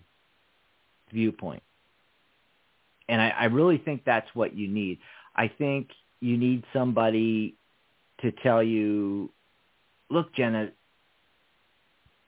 [1.11, 1.61] viewpoint.
[3.07, 4.99] And I, I really think that's what you need.
[5.35, 5.89] I think
[6.19, 7.55] you need somebody
[8.21, 9.31] to tell you,
[10.09, 10.71] look, Jenna,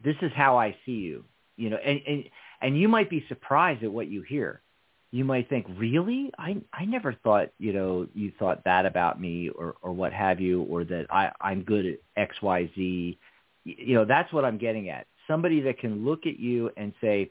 [0.03, 1.25] this is how I see you.
[1.57, 2.23] You know, and, and
[2.61, 4.61] and you might be surprised at what you hear
[5.11, 6.31] you might think, really?
[6.37, 10.39] I I never thought, you know, you thought that about me or or what have
[10.39, 13.19] you, or that I I'm good at X Y Z.
[13.65, 15.07] You know, that's what I'm getting at.
[15.27, 17.29] Somebody that can look at you and say,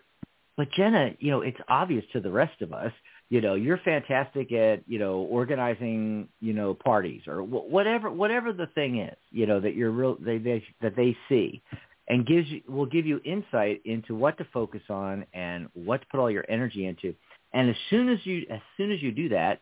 [0.56, 2.92] but Jenna, you know, it's obvious to the rest of us.
[3.30, 8.52] You know, you're fantastic at you know organizing you know parties or wh- whatever whatever
[8.52, 9.16] the thing is.
[9.30, 11.62] You know that you're real they, they that they see
[12.08, 16.06] and gives you will give you insight into what to focus on and what to
[16.10, 17.14] put all your energy into
[17.52, 19.60] and as soon as you as soon as you do that,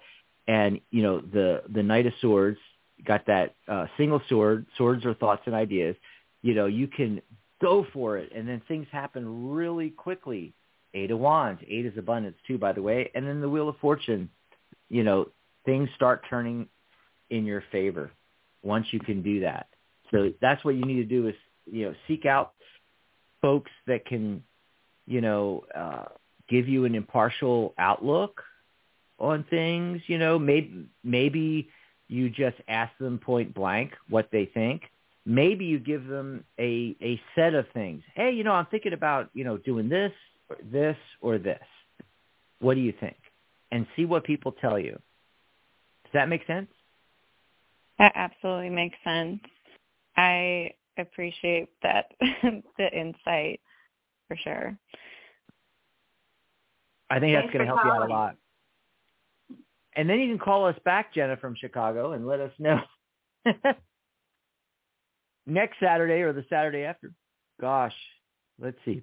[0.49, 2.59] and you know the the Knight of Swords
[3.05, 4.67] got that uh, single sword.
[4.77, 5.97] Swords are thoughts and ideas.
[6.43, 7.21] You know you can
[7.61, 10.53] go for it, and then things happen really quickly.
[10.95, 13.77] Eight of Wands, eight is abundance too, by the way, and then the Wheel of
[13.79, 14.31] Fortune.
[14.89, 15.29] You know
[15.65, 16.69] things start turning
[17.31, 18.11] in your favor
[18.63, 19.67] once you can do that.
[20.13, 21.35] So that's what you need to do is
[21.71, 22.53] you know seek out
[23.43, 24.43] folks that can
[25.07, 26.05] you know, uh,
[26.49, 28.43] give you an impartial outlook
[29.19, 30.03] on things.
[30.07, 31.69] You know, maybe maybe
[32.09, 34.83] you just ask them point blank what they think.
[35.25, 38.03] Maybe you give them a a set of things.
[38.15, 40.13] Hey, you know, I'm thinking about you know doing this,
[40.49, 41.63] or this, or this.
[42.61, 43.17] What do you think?
[43.73, 44.93] And see what people tell you.
[46.05, 46.69] Does that make sense?
[47.99, 49.41] That absolutely makes sense.
[50.17, 53.61] I appreciate that the insight
[54.29, 54.77] for sure.
[57.09, 58.37] I think that's going to help you out a lot.
[59.95, 62.81] And then you can call us back, Jenna from Chicago, and let us know
[65.47, 67.13] next Saturday or the Saturday after.
[67.61, 67.95] Gosh,
[68.61, 69.03] let's see.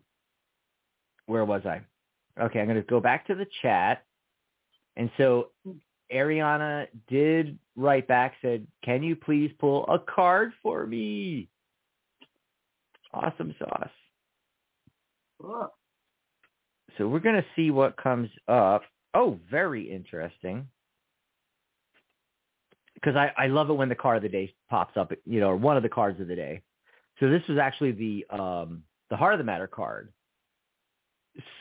[1.25, 1.81] Where was I?
[2.39, 4.05] Okay, I'm going to go back to the chat.
[4.95, 5.49] And so
[6.13, 11.49] Ariana did write back, said, can you please pull a card for me?
[13.13, 13.89] Awesome sauce.
[15.41, 15.73] Cool.
[16.97, 18.83] So we're going to see what comes up.
[19.13, 20.67] Oh, very interesting.
[22.95, 25.49] Because I, I love it when the card of the day pops up, you know,
[25.49, 26.61] or one of the cards of the day.
[27.19, 30.11] So this was actually the um, the heart of the matter card.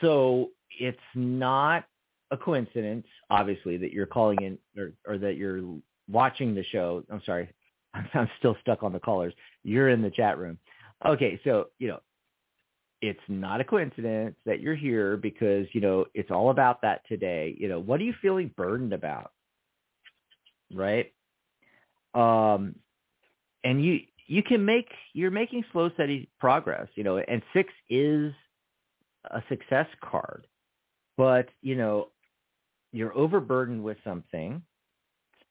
[0.01, 1.85] So it's not
[2.31, 5.61] a coincidence, obviously, that you're calling in or, or that you're
[6.09, 7.03] watching the show.
[7.11, 7.49] I'm sorry,
[7.93, 9.33] I'm still stuck on the callers.
[9.63, 10.57] You're in the chat room.
[11.05, 11.99] Okay, so you know,
[13.03, 17.53] it's not a coincidence that you're here because you know it's all about that today.
[17.59, 19.31] You know, what are you feeling burdened about,
[20.73, 21.11] right?
[22.15, 22.75] Um,
[23.65, 26.87] and you you can make you're making slow steady progress.
[26.95, 28.31] You know, and six is
[29.29, 30.47] a success card,
[31.17, 32.07] but you know
[32.93, 34.63] you're overburdened with something.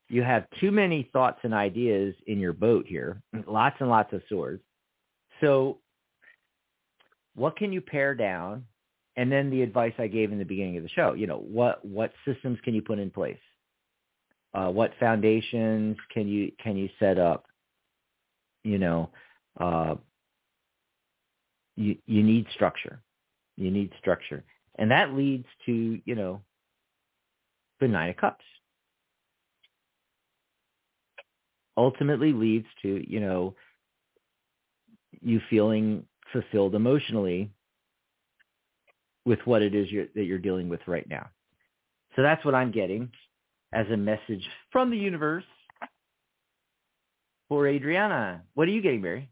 [0.08, 4.22] You have too many thoughts and ideas in your boat here, lots and lots of
[4.30, 4.62] swords.
[5.42, 5.81] So
[7.34, 8.64] what can you pare down?
[9.16, 11.84] And then the advice I gave in the beginning of the show, you know, what,
[11.84, 13.36] what systems can you put in place?
[14.54, 17.44] Uh, what foundations can you, can you set up?
[18.64, 19.10] You know,
[19.60, 19.96] uh,
[21.76, 23.02] you, you need structure.
[23.56, 24.44] You need structure.
[24.76, 26.40] And that leads to, you know,
[27.80, 28.44] the Nine of Cups.
[31.76, 33.54] Ultimately leads to, you know,
[35.20, 37.50] you feeling fulfilled emotionally
[39.24, 41.28] with what it is you're, that you're dealing with right now.
[42.16, 43.10] So that's what I'm getting
[43.72, 45.44] as a message from the universe
[47.48, 48.42] for Adriana.
[48.54, 49.28] What are you getting, Mary?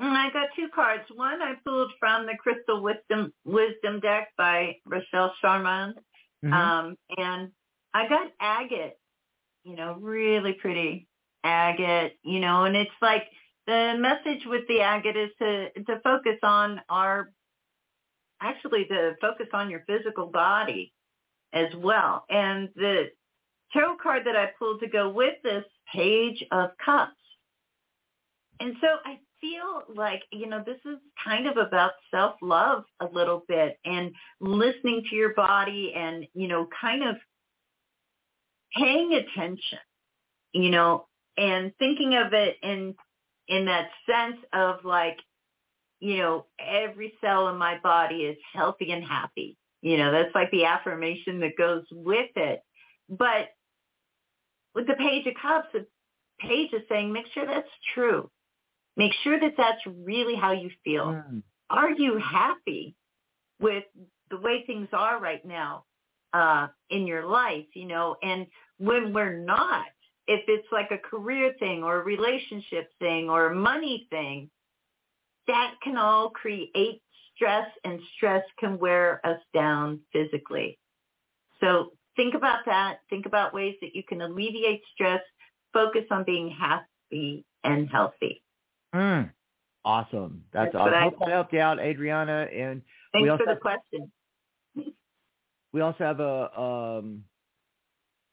[0.00, 1.04] Mm, I got two cards.
[1.14, 5.94] One I pulled from the Crystal Wisdom Wisdom deck by Rochelle Sharman,
[6.44, 6.52] Mhm.
[6.52, 7.52] um, and
[7.92, 8.98] I got agate.
[9.62, 11.06] You know, really pretty
[11.44, 12.18] agate.
[12.22, 13.30] You know, and it's like
[13.66, 17.30] the message with the agate is to to focus on our
[18.40, 20.92] actually to focus on your physical body
[21.52, 22.24] as well.
[22.28, 23.10] And the
[23.72, 27.12] tarot card that I pulled to go with this page of cups.
[28.60, 33.44] And so I feel like, you know, this is kind of about self-love a little
[33.48, 37.16] bit and listening to your body and, you know, kind of
[38.76, 39.78] paying attention,
[40.52, 41.06] you know,
[41.36, 42.94] and thinking of it in
[43.48, 45.18] in that sense of like,
[46.00, 49.56] you know, every cell in my body is healthy and happy.
[49.82, 52.62] You know, that's like the affirmation that goes with it.
[53.08, 53.48] But
[54.74, 55.86] with the page of cups, the
[56.40, 58.30] page is saying, make sure that's true.
[58.96, 61.06] Make sure that that's really how you feel.
[61.06, 61.42] Mm.
[61.70, 62.94] Are you happy
[63.60, 63.84] with
[64.30, 65.84] the way things are right now
[66.32, 67.66] uh, in your life?
[67.74, 68.46] You know, and
[68.78, 69.86] when we're not,
[70.26, 74.50] if it's like a career thing or a relationship thing or a money thing,
[75.46, 77.02] that can all create
[77.34, 80.78] stress and stress can wear us down physically.
[81.60, 82.98] So think about that.
[83.10, 85.20] Think about ways that you can alleviate stress.
[85.72, 88.42] Focus on being happy and healthy.
[88.94, 89.30] Mm.
[89.84, 90.44] Awesome.
[90.52, 90.94] That's, That's awesome.
[90.94, 92.48] I- hope that helped you out, Adriana.
[92.52, 92.80] And
[93.12, 94.12] Thanks We also for the have- question.
[95.72, 97.24] we also have a um,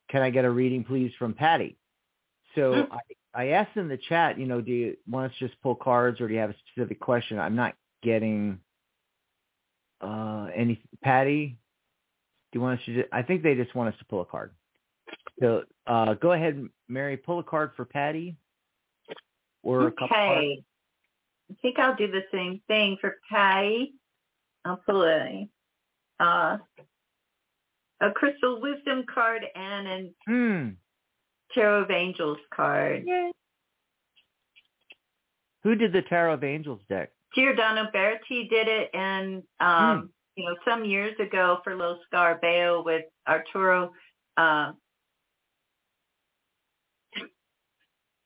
[0.10, 1.78] can I get a reading, please, from Patty?
[2.56, 2.91] So Mm.
[2.91, 2.99] I,
[3.34, 6.20] I asked in the chat, you know, do you want us to just pull cards
[6.20, 7.39] or do you have a specific question?
[7.39, 8.60] I'm not getting
[10.02, 10.82] uh, any.
[11.04, 11.58] Patty,
[12.52, 12.95] do you want us to?
[12.95, 14.52] Just, I think they just want us to pull a card.
[15.39, 18.36] So uh, go ahead, Mary, pull a card for Patty,
[19.64, 20.39] or a couple cards.
[20.39, 20.64] Okay.
[21.52, 23.93] I think I'll do the same thing for Patty.
[24.64, 25.49] I'll pull a,
[26.20, 26.58] uh,
[27.99, 30.70] a crystal wisdom card and a Hmm.
[31.54, 33.06] Tarot of angels card.
[35.64, 37.12] Who did the Tarot of Angels deck?
[37.36, 40.10] Giordano Berti did it, and um, mm.
[40.36, 43.91] you know, some years ago for Lo Scarabeo with Arturo
[44.38, 44.72] uh,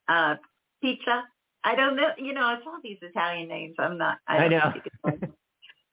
[0.07, 0.35] uh,
[0.81, 1.23] Pizza.
[1.63, 2.09] I don't know.
[2.17, 3.75] You know, it's all these Italian names.
[3.77, 4.17] I'm not.
[4.27, 4.73] I, I know.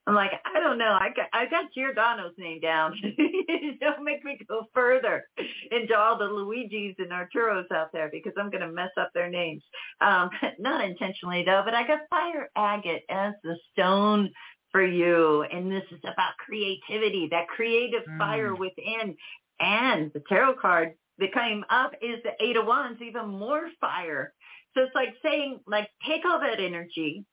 [0.07, 0.99] I'm like, I don't know.
[1.01, 2.95] I got I got Giordano's name down.
[3.81, 5.25] don't make me go further
[5.71, 9.31] into all the Luigis and Arturos out there because I'm going to mess up their
[9.31, 9.63] names.
[10.01, 14.31] Um, not intentionally though, but I got fire agate as the stone
[14.73, 18.19] for you, and this is about creativity, that creative mm.
[18.19, 19.15] fire within.
[19.61, 24.33] And the tarot card that came up is the Eight of Wands, even more fire.
[24.75, 27.25] So it's like saying, like, take all that energy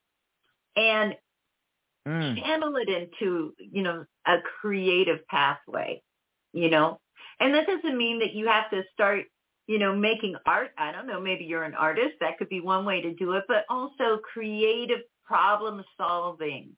[0.76, 1.16] and
[2.08, 2.44] mm.
[2.44, 6.02] channel it into, you know, a creative pathway,
[6.54, 7.00] you know?
[7.40, 9.26] And that doesn't mean that you have to start,
[9.68, 10.72] you know, making art.
[10.78, 12.16] I don't know, maybe you're an artist.
[12.20, 16.72] That could be one way to do it, but also creative problem solving,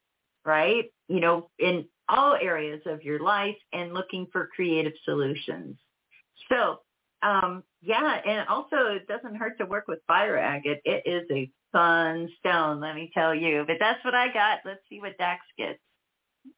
[0.44, 0.84] right?
[1.08, 5.76] You know, in all areas of your life and looking for creative solutions.
[6.48, 6.80] So,
[7.22, 10.80] um, yeah, and also it doesn't hurt to work with fire agate.
[10.84, 13.64] It is a fun stone, let me tell you.
[13.66, 14.58] But that's what I got.
[14.64, 15.78] Let's see what Dax gets.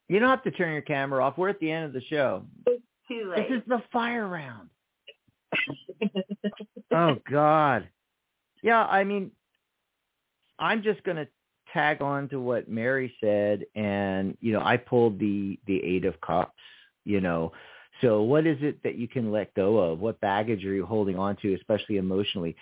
[0.09, 1.39] You don't have to turn your camera off.
[1.39, 2.45] We're at the end of the show.
[2.67, 3.49] It's too late.
[3.49, 4.71] This is the fire round.
[6.93, 7.89] oh God.
[8.63, 9.31] Yeah, I mean,
[10.59, 11.29] I'm just going to
[11.73, 16.21] tag on to what Mary said, and you know, I pulled the the Eight of
[16.21, 16.53] Cups.
[17.05, 17.53] You know,
[18.01, 20.01] so what is it that you can let go of?
[20.01, 22.57] What baggage are you holding on to, especially emotionally?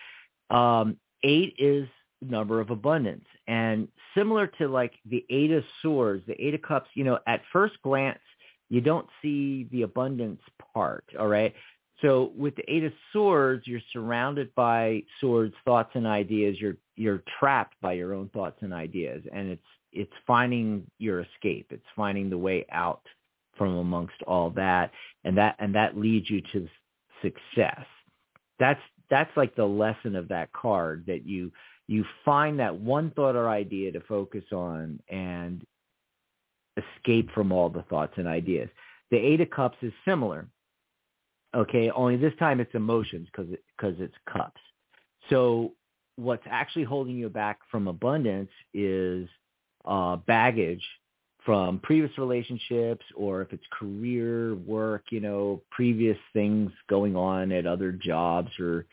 [0.50, 1.86] Um, eight is
[2.22, 3.24] number of abundance.
[3.46, 7.42] And similar to like the eight of swords, the eight of cups, you know, at
[7.52, 8.20] first glance,
[8.68, 10.40] you don't see the abundance
[10.72, 11.04] part.
[11.18, 11.54] All right.
[12.00, 16.56] So with the eight of swords, you're surrounded by swords, thoughts and ideas.
[16.60, 19.22] You're, you're trapped by your own thoughts and ideas.
[19.32, 19.62] And it's,
[19.92, 21.66] it's finding your escape.
[21.70, 23.02] It's finding the way out
[23.56, 24.90] from amongst all that.
[25.24, 26.66] And that, and that leads you to
[27.20, 27.84] success.
[28.58, 31.52] That's, that's like the lesson of that card that you,
[31.92, 35.62] you find that one thought or idea to focus on and
[36.78, 38.70] escape from all the thoughts and ideas.
[39.10, 40.48] The Eight of Cups is similar.
[41.54, 44.60] Okay, only this time it's emotions because it, cause it's cups.
[45.28, 45.72] So
[46.16, 49.28] what's actually holding you back from abundance is
[49.84, 50.82] uh, baggage
[51.44, 57.66] from previous relationships or if it's career, work, you know, previous things going on at
[57.66, 58.86] other jobs or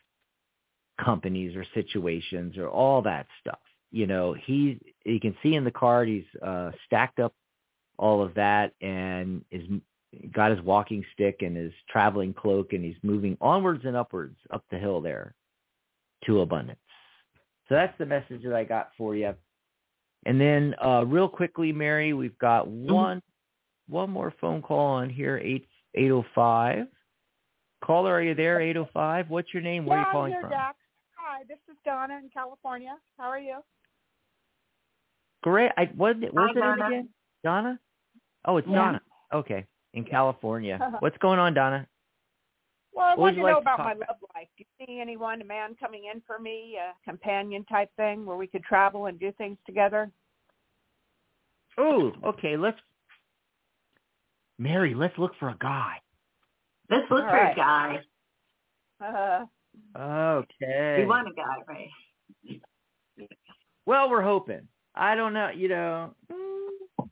[1.04, 3.60] companies or situations or all that stuff.
[3.91, 7.34] You know, he you can see in the card he's uh, stacked up
[7.97, 9.64] all of that and is
[10.34, 14.64] got his walking stick and his traveling cloak and he's moving onwards and upwards up
[14.72, 15.36] the hill there
[16.26, 16.80] to abundance.
[17.68, 19.34] So that's the message that I got for you.
[20.26, 22.91] And then uh, real quickly, Mary, we've got mm-hmm.
[22.91, 23.22] one
[23.88, 26.88] one more phone call on here, eight eight oh five.
[27.84, 28.62] Caller, are you there?
[28.62, 29.30] Eight oh five.
[29.30, 29.86] What's your name?
[29.86, 30.52] Where yeah, are you calling I'm from?
[30.52, 30.76] Doc.
[31.40, 32.98] Hi, this is Donna in California.
[33.18, 33.60] How are you?
[35.42, 35.72] Great.
[35.78, 37.10] I what what's Hi, the name again?
[37.46, 37.80] Donna?
[38.44, 38.76] Oh, it's yeah.
[38.76, 39.02] Donna.
[39.34, 39.66] Okay.
[39.94, 40.98] In California.
[41.00, 41.88] What's going on, Donna?
[42.94, 44.10] Well, I want to like know about talk my about?
[44.10, 44.48] love life.
[44.58, 48.38] Do you see anyone, a man coming in for me, a companion type thing where
[48.38, 50.12] we could travel and do things together?
[51.78, 52.58] Oh, okay.
[52.58, 52.78] Let's
[54.58, 55.96] Mary, let's look for a guy.
[56.90, 57.54] Let's look All for right.
[57.54, 58.00] a guy.
[59.02, 59.46] Uh,
[59.98, 60.96] Okay.
[61.00, 62.60] We want a guy, right?
[63.86, 64.68] Well, we're hoping.
[64.94, 66.14] I don't know, you know.
[66.32, 67.08] mm.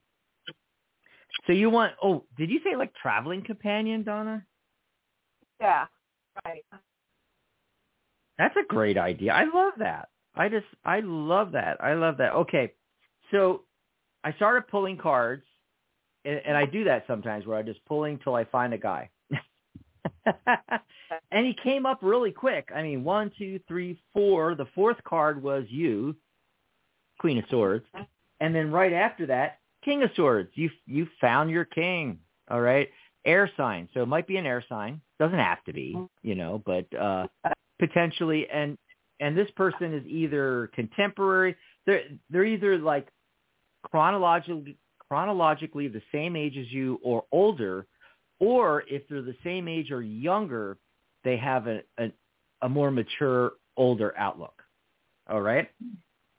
[1.46, 1.94] So you want?
[2.04, 4.46] Oh, did you say like traveling companion, Donna?
[5.62, 5.86] yeah,
[6.46, 6.64] right.
[8.38, 9.34] That's a great idea.
[9.34, 10.10] I love that.
[10.36, 11.84] I just, I love that.
[11.84, 12.34] I love that.
[12.34, 12.74] Okay,
[13.32, 13.64] so
[14.24, 15.44] I started pulling cards,
[16.26, 19.10] and, and I do that sometimes where I just pulling till I find a guy.
[21.32, 22.70] and he came up really quick.
[22.76, 24.56] I mean, one, two, three, four.
[24.56, 26.16] The fourth card was you,
[27.20, 27.86] Queen of Swords,
[28.40, 30.50] and then right after that, King of Swords.
[30.56, 32.20] You you found your king.
[32.50, 32.90] All right,
[33.26, 33.90] air sign.
[33.94, 35.02] So it might be an air sign.
[35.20, 37.28] Doesn't have to be, you know, but uh
[37.80, 38.48] potentially.
[38.50, 38.78] And
[39.20, 41.56] and this person is either contemporary.
[41.86, 43.08] They're they're either like
[43.84, 47.88] chronologically chronologically the same age as you or older,
[48.40, 50.78] or if they're the same age or younger,
[51.24, 52.12] they have a, a,
[52.62, 54.62] a more mature, older outlook.
[55.30, 55.70] All right.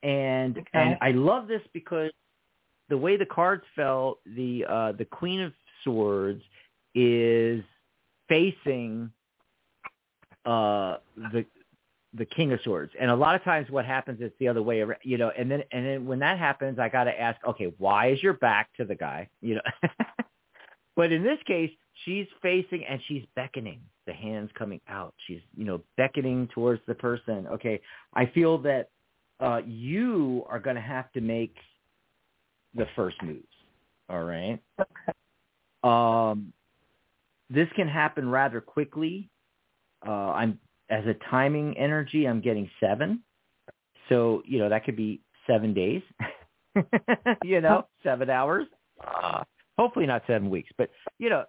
[0.02, 0.68] And Okay.
[0.74, 2.10] and I love this because
[2.88, 5.52] the way the cards fell, the uh, the Queen of
[5.84, 6.42] Swords
[6.94, 7.62] is
[8.28, 9.10] facing
[10.46, 10.98] uh,
[11.32, 11.44] the
[12.14, 12.92] the King of Swords.
[12.98, 15.50] And a lot of times what happens is the other way around, you know, and
[15.50, 18.70] then, and then when that happens, I got to ask, okay, why is your back
[18.76, 19.28] to the guy?
[19.42, 19.60] You know,
[20.96, 21.70] but in this case,
[22.04, 25.14] she's facing and she's beckoning the hands coming out.
[25.26, 27.46] She's, you know, beckoning towards the person.
[27.48, 27.80] Okay.
[28.14, 28.90] I feel that,
[29.40, 31.54] uh, you are going to have to make
[32.74, 33.46] the first moves.
[34.08, 34.58] All right.
[35.84, 36.52] Um,
[37.50, 39.28] this can happen rather quickly.
[40.06, 40.58] Uh, I'm
[40.90, 43.22] as a timing energy, I'm getting seven.
[44.08, 46.02] So, you know, that could be seven days,
[47.44, 48.66] you know, seven hours.
[49.04, 49.42] Uh,
[49.78, 51.44] hopefully not seven weeks, but, you know,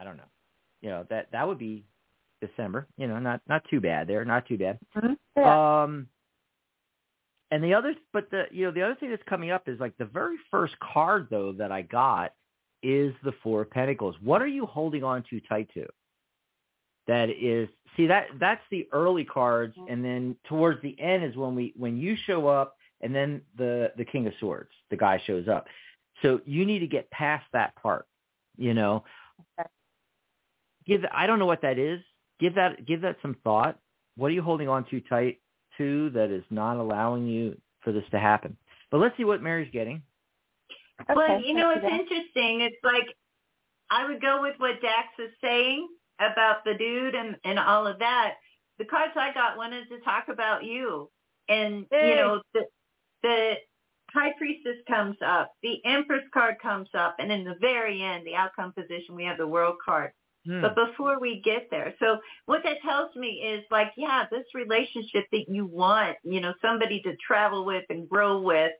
[0.00, 0.22] I don't know.
[0.80, 1.84] You know, that, that would be
[2.40, 4.78] December, you know, not, not too bad there, not too bad.
[4.96, 5.12] Mm-hmm.
[5.36, 5.82] Yeah.
[5.82, 6.08] Um,
[7.50, 9.96] and the other, but the, you know, the other thing that's coming up is like
[9.98, 12.32] the very first card though that I got
[12.82, 14.14] is the Four of Pentacles.
[14.22, 15.86] What are you holding on to tight to?
[17.06, 21.56] That is, see that that's the early cards, and then towards the end is when
[21.56, 25.48] we when you show up, and then the the King of Swords, the guy shows
[25.48, 25.66] up.
[26.22, 28.06] So you need to get past that part.
[28.56, 29.02] You know,
[29.58, 29.68] Okay.
[30.90, 32.00] Give I don't know what that is.
[32.40, 33.78] Give that give that some thought.
[34.16, 35.40] What are you holding on to tight
[35.78, 38.56] to that is not allowing you for this to happen?
[38.90, 40.02] But let's see what Mary's getting.
[41.08, 41.92] Well, you know, it's that.
[41.92, 42.60] interesting.
[42.60, 43.06] It's like
[43.90, 45.88] I would go with what Dax is saying
[46.18, 48.34] about the dude and and all of that.
[48.78, 51.10] The cards I got wanted to talk about you,
[51.48, 52.62] and you know the
[53.22, 53.54] the
[54.12, 58.34] High Priestess comes up, the Empress card comes up, and in the very end, the
[58.34, 60.12] outcome position, we have the World card.
[60.46, 60.62] Hmm.
[60.62, 65.26] But before we get there, so what that tells me is like, yeah, this relationship
[65.32, 68.72] that you want, you know, somebody to travel with and grow with,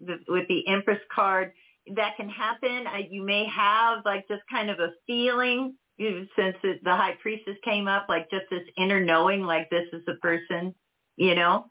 [0.00, 1.52] the, with the Empress card,
[1.94, 2.86] that can happen.
[2.86, 7.16] Uh, you may have like just kind of a feeling, you since it, the High
[7.20, 10.74] Priestess came up, like just this inner knowing, like this is the person,
[11.16, 11.66] you know.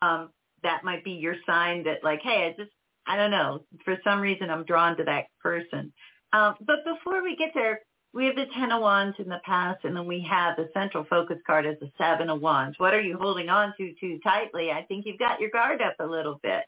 [0.00, 0.30] Um,
[0.62, 2.72] that might be your sign that like, hey, I just,
[3.06, 5.92] I don't know, for some reason I'm drawn to that person.
[6.32, 7.80] Um, but before we get there,
[8.14, 11.04] we have the Ten of Wands in the past, and then we have the central
[11.04, 12.78] focus card as the Seven of Wands.
[12.78, 14.70] What are you holding on to too tightly?
[14.70, 16.64] I think you've got your guard up a little bit,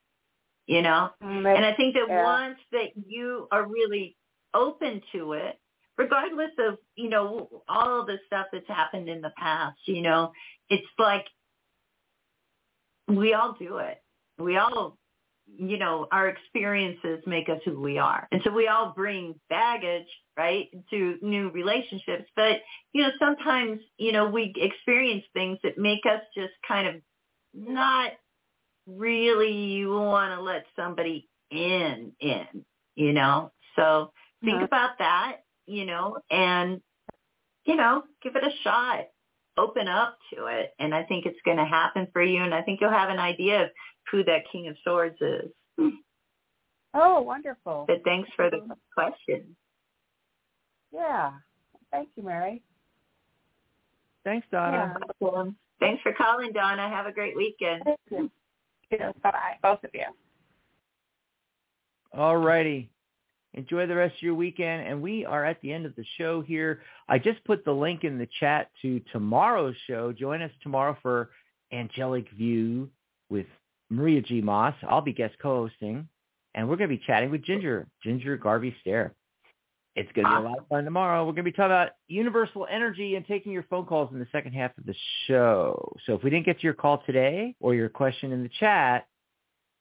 [0.67, 1.11] you know?
[1.23, 2.23] Mm, And I think that Yeah.
[2.23, 4.17] once that you are really
[4.55, 5.59] open to it,
[5.99, 10.33] regardless of, you know, all the stuff that's happened in the past, you know,
[10.69, 11.27] it's like
[13.07, 14.03] we all do it.
[14.39, 14.97] We all,
[15.47, 18.27] you know, our experiences make us who we are.
[18.33, 22.25] And so we all bring baggage, right, to new relationships.
[22.35, 27.03] But, you know, sometimes, you know, we experience things that make us just kind of
[27.53, 28.13] not
[28.87, 32.65] really want to let somebody in, in,
[32.97, 33.53] you know?
[33.77, 34.13] So
[34.45, 34.65] think Mhm.
[34.65, 36.83] about that, you know, and,
[37.65, 39.07] you know, give it a shot
[39.57, 42.63] open up to it and I think it's going to happen for you and I
[42.63, 43.71] think you'll have an idea of
[44.11, 45.51] who that King of Swords is.
[46.97, 47.87] Oh, wonderful.
[47.89, 48.61] But thanks for the
[48.95, 49.57] question.
[50.93, 51.33] Yeah.
[51.91, 52.63] Thank you, Mary.
[54.23, 54.97] Thanks, Donna.
[55.21, 55.57] Awesome.
[55.81, 56.89] Thanks for calling, Donna.
[56.89, 57.83] Have a great weekend.
[57.85, 58.31] Thank you.
[59.23, 60.05] Bye, both of you.
[62.13, 62.91] All righty.
[63.55, 64.87] Enjoy the rest of your weekend.
[64.87, 66.81] And we are at the end of the show here.
[67.09, 70.13] I just put the link in the chat to tomorrow's show.
[70.13, 71.31] Join us tomorrow for
[71.73, 72.91] Angelic View
[73.31, 73.47] with
[73.91, 74.41] Maria G.
[74.41, 74.75] Moss.
[74.89, 76.09] I'll be guest co-hosting.
[76.55, 79.15] And we're going to be chatting with Ginger, Ginger Garvey Stare.
[79.97, 81.25] It's going to be a lot of fun tomorrow.
[81.25, 84.27] We're going to be talking about universal energy and taking your phone calls in the
[84.33, 84.95] second half of the
[85.27, 85.97] show.
[86.05, 89.07] So if we didn't get to your call today or your question in the chat,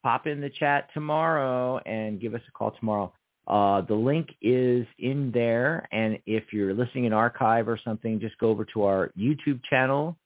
[0.03, 3.11] pop in the chat tomorrow and give us a call tomorrow.
[3.47, 8.37] Uh, the link is in there, and if you're listening in archive or something, just
[8.37, 10.17] go over to our YouTube channel,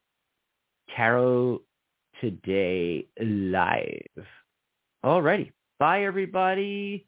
[0.95, 1.61] Tarot
[2.21, 4.25] Today Live.
[5.03, 5.51] Alrighty.
[5.79, 7.05] Bye, everybody.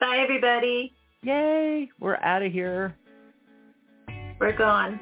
[0.00, 0.94] Bye, everybody.
[1.22, 1.90] Yay.
[2.00, 2.96] We're out of here.
[4.40, 4.98] We're gone.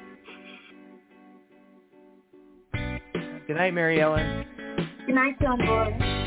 [2.73, 4.47] Good night, Mary Ellen.
[5.07, 6.20] Good night, John Boy.